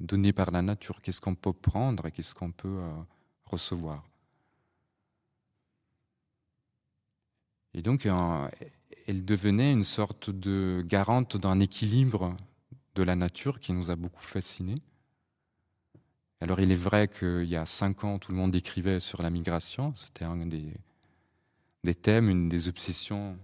donné 0.00 0.32
par 0.32 0.50
la 0.50 0.62
nature, 0.62 1.00
qu'est-ce 1.02 1.20
qu'on 1.20 1.34
peut 1.34 1.52
prendre 1.52 2.06
et 2.06 2.12
qu'est-ce 2.12 2.34
qu'on 2.34 2.52
peut 2.52 2.80
recevoir? 3.44 4.04
Et 7.74 7.82
donc, 7.82 8.08
elle 9.06 9.24
devenait 9.24 9.72
une 9.72 9.84
sorte 9.84 10.30
de 10.30 10.82
garante 10.86 11.36
d'un 11.36 11.60
équilibre 11.60 12.36
de 12.94 13.02
la 13.02 13.16
nature 13.16 13.60
qui 13.60 13.72
nous 13.72 13.90
a 13.90 13.96
beaucoup 13.96 14.22
fascinés. 14.22 14.80
Alors, 16.40 16.60
il 16.60 16.70
est 16.72 16.74
vrai 16.74 17.08
qu'il 17.08 17.44
y 17.44 17.56
a 17.56 17.66
cinq 17.66 18.04
ans, 18.04 18.18
tout 18.18 18.32
le 18.32 18.38
monde 18.38 18.54
écrivait 18.54 19.00
sur 19.00 19.22
la 19.22 19.30
migration. 19.30 19.94
C'était 19.94 20.24
un 20.24 20.46
des 20.46 21.94
thèmes, 21.94 22.28
une 22.28 22.48
des 22.48 22.68
obsessions 22.68 23.38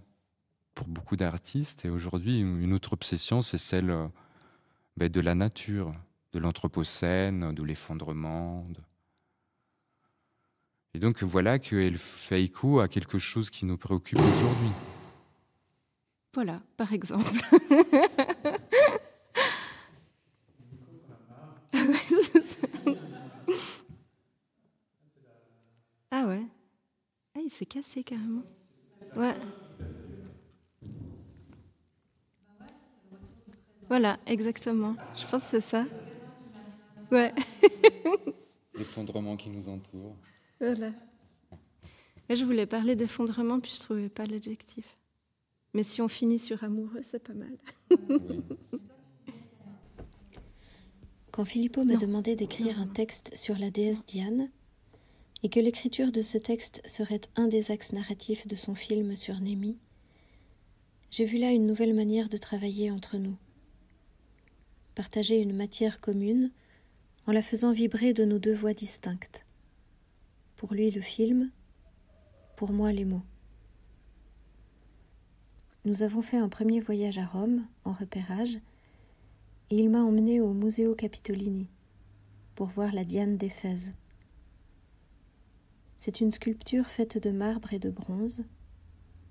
pour 0.75 0.87
beaucoup 0.87 1.15
d'artistes. 1.15 1.85
Et 1.85 1.89
aujourd'hui, 1.89 2.39
une 2.39 2.73
autre 2.73 2.93
obsession, 2.93 3.41
c'est 3.41 3.57
celle 3.57 4.09
ben, 4.97 5.09
de 5.09 5.21
la 5.21 5.35
nature, 5.35 5.93
de 6.33 6.39
l'anthropocène, 6.39 7.53
de 7.53 7.63
l'effondrement, 7.63 8.65
et 10.95 10.99
donc 10.99 11.23
voilà 11.23 11.57
qu'elle 11.57 11.97
fait 11.97 12.43
écho 12.43 12.79
à 12.79 12.87
quelque 12.87 13.17
chose 13.17 13.49
qui 13.49 13.65
nous 13.65 13.77
préoccupe 13.77 14.19
aujourd'hui. 14.19 14.69
Voilà, 16.35 16.61
par 16.77 16.93
exemple. 16.93 17.23
ah 26.11 26.27
ouais. 26.27 26.45
Ah, 27.35 27.39
il 27.43 27.49
s'est 27.49 27.65
cassé 27.65 28.03
carrément. 28.03 28.43
Ouais. 29.15 29.33
Voilà, 33.89 34.17
exactement. 34.25 34.95
Je 35.15 35.25
pense 35.27 35.43
que 35.43 35.49
c'est 35.49 35.61
ça. 35.61 35.85
Ouais. 37.11 37.33
L'effondrement 38.75 39.37
qui 39.37 39.49
nous 39.49 39.69
entoure. 39.69 40.15
Voilà. 40.59 40.91
Et 42.29 42.35
je 42.35 42.45
voulais 42.45 42.65
parler 42.65 42.95
d'effondrement, 42.95 43.59
puis 43.59 43.71
je 43.71 43.77
ne 43.77 43.81
trouvais 43.81 44.09
pas 44.09 44.25
l'adjectif. 44.25 44.97
Mais 45.73 45.83
si 45.83 46.01
on 46.01 46.07
finit 46.07 46.39
sur 46.39 46.63
amoureux, 46.63 47.01
c'est 47.03 47.23
pas 47.23 47.33
mal. 47.33 47.57
Quand 51.31 51.45
Filippo 51.45 51.83
m'a 51.83 51.95
demandé 51.95 52.35
d'écrire 52.35 52.79
un 52.79 52.87
texte 52.87 53.35
sur 53.35 53.57
la 53.57 53.71
déesse 53.71 54.05
Diane, 54.05 54.49
et 55.41 55.49
que 55.49 55.59
l'écriture 55.59 56.11
de 56.11 56.21
ce 56.21 56.37
texte 56.37 56.81
serait 56.87 57.21
un 57.35 57.47
des 57.47 57.71
axes 57.71 57.91
narratifs 57.91 58.47
de 58.47 58.55
son 58.55 58.75
film 58.75 59.15
sur 59.15 59.39
Némi, 59.39 59.77
j'ai 61.11 61.25
vu 61.25 61.37
là 61.37 61.51
une 61.51 61.67
nouvelle 61.67 61.93
manière 61.93 62.29
de 62.29 62.37
travailler 62.37 62.89
entre 62.89 63.17
nous. 63.17 63.35
Partager 64.95 65.41
une 65.41 65.55
matière 65.55 65.99
commune 65.99 66.51
en 67.25 67.31
la 67.31 67.41
faisant 67.41 67.71
vibrer 67.71 68.13
de 68.13 68.25
nos 68.25 68.39
deux 68.39 68.53
voix 68.53 68.73
distinctes 68.73 69.43
pour 70.63 70.73
lui 70.73 70.91
le 70.91 71.01
film, 71.01 71.51
pour 72.55 72.71
moi 72.71 72.93
les 72.93 73.03
mots. 73.03 73.25
Nous 75.83 76.03
avons 76.03 76.21
fait 76.21 76.37
un 76.37 76.47
premier 76.47 76.79
voyage 76.79 77.17
à 77.17 77.25
Rome, 77.25 77.67
en 77.83 77.91
repérage, 77.91 78.55
et 79.69 79.75
il 79.75 79.89
m'a 79.89 80.01
emmené 80.01 80.39
au 80.39 80.53
Museo 80.53 80.95
Capitolini 80.95 81.67
pour 82.55 82.67
voir 82.67 82.93
la 82.93 83.03
Diane 83.03 83.35
d'Éphèse. 83.35 83.91
C'est 85.99 86.21
une 86.21 86.31
sculpture 86.31 86.87
faite 86.87 87.17
de 87.17 87.31
marbre 87.31 87.73
et 87.73 87.79
de 87.79 87.89
bronze, 87.89 88.45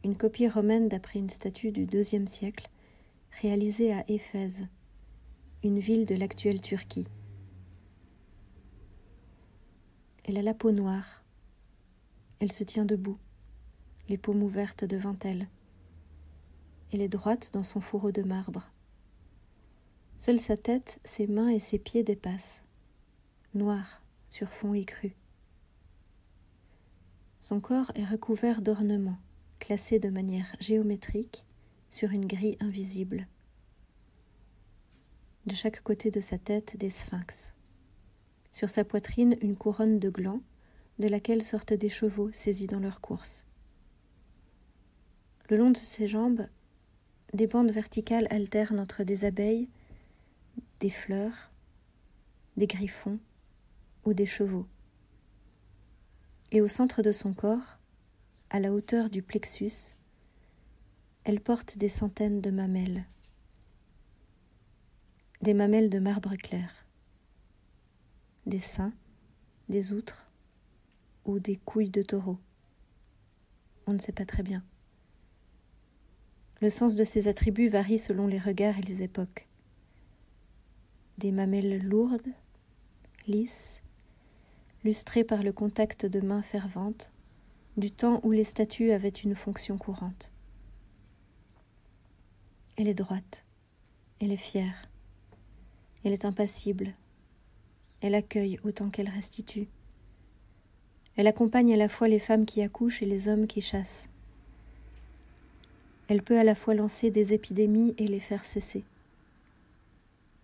une 0.05 0.17
copie 0.17 0.49
romaine 0.49 0.89
d'après 0.89 1.19
une 1.19 1.31
statue 1.31 1.73
du 1.73 1.85
IIe 1.85 2.29
siècle 2.29 2.69
réalisée 3.41 3.95
à 3.95 4.05
Éphèse, 4.11 4.67
une 5.65 5.79
ville 5.79 6.07
de 6.07 6.17
l'actuelle 6.17 6.61
Turquie. 6.61 7.07
Elle 10.25 10.37
a 10.37 10.43
la 10.43 10.55
peau 10.55 10.73
noire. 10.73 11.23
Elle 12.41 12.51
se 12.51 12.65
tient 12.65 12.85
debout, 12.85 13.19
les 14.09 14.19
paumes 14.19 14.43
ouvertes 14.43 14.85
devant 14.85 15.17
elle. 15.23 15.47
Elle 16.93 17.01
est 17.01 17.09
droite 17.09 17.51
dans 17.53 17.63
son 17.63 17.81
fourreau 17.81 18.11
de 18.11 18.23
marbre. 18.23 18.69
Seule 20.19 20.41
sa 20.41 20.57
tête, 20.57 20.99
ses 21.05 21.29
mains 21.29 21.49
et 21.49 21.61
ses 21.61 21.79
pieds 21.79 22.03
dépassent, 22.03 22.63
noirs 23.55 24.03
sur 24.31 24.49
fond 24.49 24.75
écru. 24.75 25.15
Son 27.41 27.61
corps 27.61 27.93
est 27.95 28.05
recouvert 28.05 28.63
d'ornements, 28.63 29.19
classés 29.61 30.01
de 30.01 30.11
manière 30.11 30.57
géométrique 30.59 31.45
sur 31.91 32.11
une 32.11 32.27
grille 32.27 32.57
invisible. 32.61 33.29
De 35.47 35.55
chaque 35.55 35.83
côté 35.83 36.11
de 36.11 36.21
sa 36.21 36.39
tête, 36.39 36.77
des 36.77 36.91
sphinx. 36.91 37.51
Sur 38.51 38.71
sa 38.71 38.85
poitrine, 38.85 39.37
une 39.41 39.57
couronne 39.57 39.99
de 39.99 40.11
glands, 40.11 40.43
de 40.99 41.09
laquelle 41.09 41.43
sortent 41.43 41.73
des 41.73 41.89
chevaux 41.89 42.31
saisis 42.33 42.67
dans 42.67 42.81
leur 42.81 43.01
course. 43.01 43.45
Le 45.49 45.57
long 45.57 45.71
de 45.71 45.77
ses 45.77 46.07
jambes, 46.07 46.47
des 47.35 47.47
bandes 47.47 47.71
verticales 47.71 48.29
alternent 48.31 48.81
entre 48.81 49.05
des 49.05 49.25
abeilles, 49.25 49.69
des 50.81 50.91
fleurs, 50.91 51.51
des 52.57 52.67
griffons 52.67 53.19
ou 54.05 54.15
des 54.15 54.27
chevaux 54.27 54.67
et 56.53 56.61
au 56.61 56.69
centre 56.69 57.03
de 57.03 57.13
son 57.13 57.33
corps, 57.33 57.79
à 58.51 58.61
la 58.61 58.73
hauteur 58.73 59.09
du 59.09 59.23
plexus, 59.23 59.97
elle 61.25 61.41
porte 61.41 61.79
des 61.79 61.89
centaines 61.89 62.43
de 62.43 62.51
mamelles, 62.51 63.07
des 65.43 65.55
mamelles 65.55 65.91
de 65.91 65.99
marbre 65.99 66.37
clair, 66.37 66.87
des 68.47 68.61
seins, 68.61 68.93
des 69.69 69.93
outres 69.93 70.31
ou 71.25 71.41
des 71.41 71.57
couilles 71.57 71.91
de 71.91 72.03
taureau. 72.03 72.39
On 73.89 73.93
ne 73.93 73.99
sait 73.99 74.13
pas 74.13 74.25
très 74.25 74.45
bien. 74.45 74.63
Le 76.61 76.69
sens 76.69 76.95
de 76.95 77.03
ces 77.03 77.27
attributs 77.27 77.69
varie 77.69 77.99
selon 77.99 78.29
les 78.29 78.39
regards 78.39 78.79
et 78.79 78.83
les 78.83 79.03
époques. 79.03 79.49
Des 81.19 81.33
mamelles 81.33 81.83
lourdes, 81.83 82.33
lisses, 83.27 83.83
lustrée 84.85 85.25
par 85.25 85.43
le 85.43 85.53
contact 85.53 86.07
de 86.07 86.21
mains 86.21 86.43
ferventes, 86.43 87.13
du 87.77 87.91
temps 87.91 88.21
où 88.23 88.31
les 88.31 88.45
statues 88.45 88.93
avaient 88.93 89.09
une 89.09 89.35
fonction 89.35 89.77
courante. 89.77 90.33
Elle 92.77 92.87
est 92.87 92.95
droite, 92.95 93.45
elle 94.21 94.31
est 94.31 94.37
fière, 94.37 94.83
elle 96.05 96.13
est 96.13 96.25
impassible, 96.25 96.95
elle 98.01 98.15
accueille 98.15 98.59
autant 98.65 98.91
qu'elle 98.91 99.09
restitue. 99.09 99.69
Elle 101.17 101.27
accompagne 101.27 101.73
à 101.73 101.77
la 101.77 101.89
fois 101.89 102.09
les 102.09 102.19
femmes 102.19 102.47
qui 102.47 102.63
accouchent 102.63 103.03
et 103.03 103.07
les 103.07 103.29
hommes 103.29 103.47
qui 103.47 103.61
chassent. 103.61 104.09
Elle 106.09 106.23
peut 106.23 106.39
à 106.39 106.45
la 106.45 106.55
fois 106.55 106.75
lancer 106.75 107.11
des 107.11 107.33
épidémies 107.33 107.95
et 107.99 108.07
les 108.07 108.21
faire 108.21 108.45
cesser. 108.45 108.85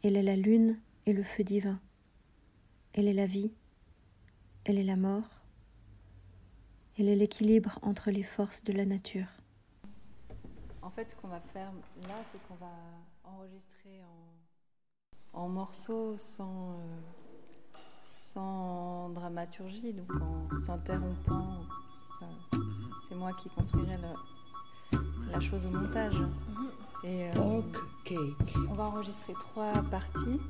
Elle 0.02 0.16
est 0.16 0.22
la 0.22 0.36
lune 0.36 0.78
et 1.06 1.12
le 1.12 1.24
feu 1.24 1.42
divin. 1.42 1.80
Elle 2.92 3.08
est 3.08 3.14
la 3.14 3.26
vie 3.26 3.50
elle 4.68 4.76
est 4.76 4.84
la 4.84 4.96
mort, 4.96 5.40
elle 6.98 7.08
est 7.08 7.16
l'équilibre 7.16 7.78
entre 7.80 8.10
les 8.10 8.22
forces 8.22 8.62
de 8.64 8.74
la 8.74 8.84
nature. 8.84 9.28
En 10.82 10.90
fait, 10.90 11.10
ce 11.10 11.16
qu'on 11.16 11.28
va 11.28 11.40
faire 11.40 11.72
là, 12.06 12.22
c'est 12.30 12.38
qu'on 12.46 12.56
va 12.56 12.70
enregistrer 13.24 14.02
en, 14.02 14.37
morceaux 15.34 16.16
sans, 16.16 16.72
euh, 16.72 17.78
sans 18.06 19.10
dramaturgie, 19.10 19.92
donc 19.92 20.10
en 20.20 20.56
s'interrompant. 20.58 21.64
c'est 23.08 23.14
moi 23.14 23.32
qui 23.32 23.48
construirai 23.50 23.96
la 25.30 25.40
chose 25.40 25.66
au 25.66 25.70
montage. 25.70 26.20
Et 27.04 27.30
euh, 27.30 27.62
on 28.68 28.74
va 28.74 28.84
enregistrer 28.84 29.32
trois 29.34 29.72
parties. 29.90 30.40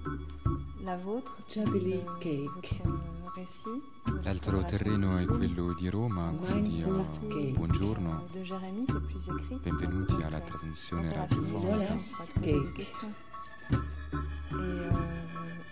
La 0.82 0.96
vôtre, 0.96 1.36
le, 1.56 2.00
cake. 2.20 2.80
votre 2.84 3.34
récit. 3.34 3.82
L'altro 4.24 4.62
terreno 4.62 5.18
è 5.18 5.26
quello 5.26 5.74
di 5.74 5.90
Roma, 5.90 6.32
quindi 6.40 6.82
uh, 6.82 7.52
buongiorno. 7.52 8.24
De 8.32 8.42
Jérémy, 8.42 8.86
qui 8.86 8.96
est 8.96 9.00
plus 9.00 9.28
écrit. 9.28 9.60
Benvenuti 9.62 10.22
alla 10.22 10.40
trasmissione 10.40 11.12
radiofonica. 11.12 11.96
Cake. 12.40 12.92
Et, 14.58 14.62
euh, 14.62 14.90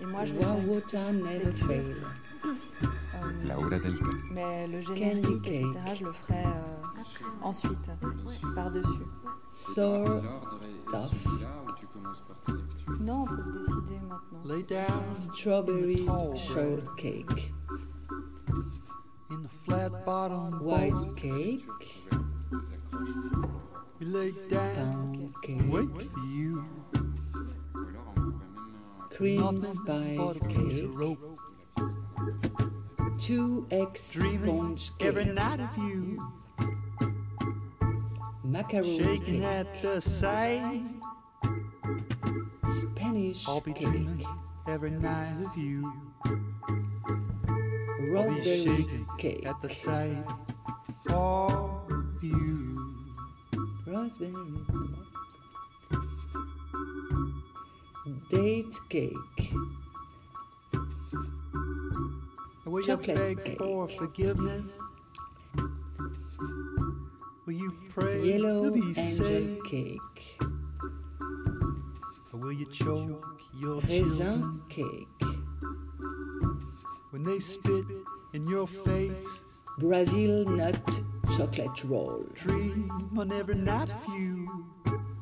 et 0.00 0.06
moi 0.06 0.24
je 0.24 0.34
vais 0.34 0.44
Raw 0.44 0.60
water 0.66 1.12
never 1.12 1.52
fail? 1.52 1.96
Euh, 2.44 3.48
Laura 3.48 3.78
del 3.78 3.98
tè. 3.98 4.04
mais 4.30 4.66
le 4.68 4.80
générique, 4.80 5.46
etc., 5.46 5.72
je 5.94 6.04
le 6.04 6.12
ferai 6.12 6.44
euh, 6.44 7.02
ensuite, 7.42 7.90
par-dessus. 8.54 9.06
So 9.52 10.04
tough. 10.90 11.12
Non, 13.00 13.22
on 13.22 13.26
peut 13.26 13.42
le 13.46 13.52
décider 13.52 14.00
maintenant. 14.08 14.42
Lay 14.44 14.62
down 14.62 15.14
Strawberry 15.14 16.06
shortcake. 16.36 17.52
in 19.30 19.42
the 19.42 19.48
flat 19.48 20.04
bottom 20.04 20.62
White 20.62 21.16
cake. 21.16 21.64
We 23.98 24.06
lay 24.06 24.32
down 24.48 25.32
wait 25.68 26.12
for 26.12 26.20
you. 26.20 26.64
Cream 29.16 29.64
by 29.86 30.34
Cake, 30.46 30.84
2x 33.16 33.96
sponge 33.96 34.98
cake, 34.98 35.08
Every 35.08 35.24
night 35.24 35.60
of 35.60 35.74
you, 35.78 36.32
macaron 38.44 39.24
cake, 39.24 39.42
at 39.42 39.80
the 39.80 40.02
side. 40.02 40.82
Spanish 42.92 43.46
cake, 43.74 44.26
every 44.68 44.90
night 44.90 45.42
of 45.46 45.56
you. 45.56 45.90
Raspberry 48.10 49.06
cake. 49.16 49.46
at 49.46 49.58
the 49.62 49.70
sight 49.70 50.26
of 51.08 51.90
you. 52.20 52.94
Raspberry. 53.86 55.15
Date 58.30 58.74
cake. 58.88 59.52
Will 62.64 62.80
you 62.80 62.86
Chocolate 62.86 63.16
beg 63.16 63.44
cake. 63.44 63.58
for 63.58 63.88
forgiveness? 63.88 64.78
Will 67.46 67.54
you 67.54 67.72
pray 67.90 68.32
Yellow 68.32 68.64
to 68.64 68.70
be 68.70 68.80
angel 68.80 68.94
saved? 69.24 69.64
cake. 69.66 70.38
Or 72.32 72.38
will 72.40 72.52
you 72.52 72.66
choke 72.70 73.24
your 73.60 73.80
Raisin 73.82 74.60
cake. 74.68 75.08
when 77.10 77.24
they 77.24 77.38
spit 77.40 77.84
in 78.34 78.46
your 78.46 78.66
face? 78.68 79.42
Brazil 79.78 80.44
nut 80.46 80.80
chocolate 81.36 81.84
roll. 81.84 82.24
Dream 82.34 82.90
on 83.18 83.32
every 83.32 83.56
night 83.56 83.90
you, 84.08 84.64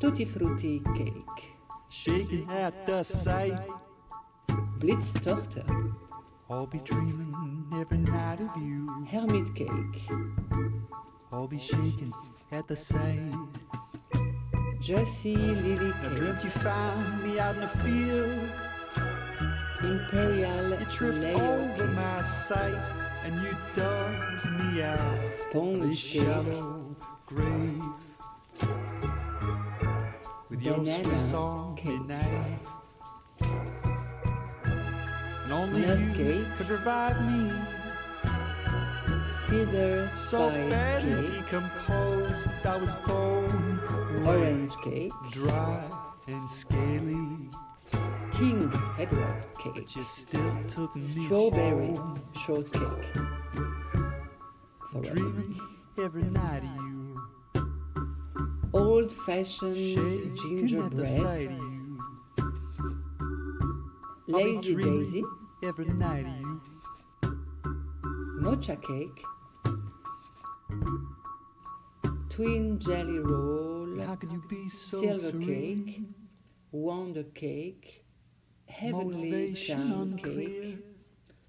Tutti 0.00 0.24
frutti 0.24 0.80
cake. 0.94 1.53
Shaking 1.94 2.50
at 2.50 2.86
the 2.86 3.02
sight. 3.04 3.58
Blitztorte. 4.80 5.64
I'll 6.50 6.66
be 6.66 6.78
dreaming 6.78 7.34
every 7.74 7.98
night 7.98 8.40
of 8.40 8.50
you. 8.56 9.06
Hermit 9.10 9.54
cake. 9.54 10.02
I'll 11.32 11.46
be 11.46 11.58
shaking 11.58 12.12
at 12.50 12.66
the 12.66 12.76
sight. 12.76 13.32
Jessie 14.80 15.36
lily 15.36 15.92
I 16.02 16.08
cake. 16.08 16.16
dreamt 16.16 16.44
you 16.44 16.50
found 16.50 17.22
me 17.22 17.38
out 17.38 17.54
in 17.54 17.60
the 17.62 17.68
field. 17.68 18.50
Imperial 19.82 20.70
You 20.78 20.86
tripped 20.86 21.18
layer 21.18 21.36
over 21.36 21.86
cake. 21.86 21.94
my 21.94 22.20
sight 22.22 22.82
and 23.24 23.40
you 23.40 23.56
dug 23.72 24.44
me 24.58 24.82
out. 24.82 25.32
Sponge 25.32 26.02
cake. 26.12 26.22
shallow 26.24 26.96
grave. 27.26 27.82
With 30.64 30.72
your 30.72 30.78
Banana 30.78 31.04
sweet 31.04 31.20
song 31.30 31.76
cake. 31.76 32.00
midnight. 32.00 32.58
And 35.44 35.52
only 35.52 35.80
Nut 35.82 35.98
you 35.98 36.12
cake. 36.14 36.46
could 36.56 36.70
revive 36.70 37.20
me. 37.20 37.52
Feather 39.46 40.08
So 40.16 40.48
badly 40.70 41.28
cake. 41.28 41.44
decomposed, 41.44 42.48
I 42.64 42.76
was 42.78 42.94
bone 43.06 43.78
Orange 44.26 44.72
cake. 44.82 45.12
dry 45.32 45.84
and 46.28 46.48
scaly. 46.48 47.50
King 48.32 48.72
Edward 48.98 49.44
cake. 49.58 49.74
But 49.74 49.94
you 49.96 50.04
still 50.06 50.64
took 50.66 50.96
me 50.96 51.24
Strawberry 51.26 51.94
home. 51.94 52.22
shortcake. 52.46 53.12
Forever. 54.90 55.14
Dreaming 55.14 55.60
every 56.02 56.22
night 56.22 56.62
of 56.64 56.74
you 56.76 57.03
old 58.74 59.12
fashioned 59.12 60.36
gingerbread, 60.36 61.60
lazy 64.26 64.74
daisy, 64.74 65.22
every 65.62 65.86
night 65.86 66.26
you. 66.40 66.60
mocha 68.40 68.76
cake, 68.76 69.22
twin 72.28 72.78
jelly 72.80 73.18
roll, 73.20 73.96
so 74.68 75.00
silver 75.00 75.14
serene? 75.14 75.86
cake, 75.86 76.00
wonder 76.72 77.22
cake, 77.22 78.04
heavenly 78.66 79.30
Motivation 79.30 80.16
cake, 80.16 80.78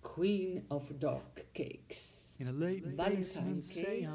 queen 0.03 0.63
of 0.69 0.99
dark 0.99 1.45
cakes, 1.55 2.37
valentine 2.39 3.61
cake. 3.61 4.07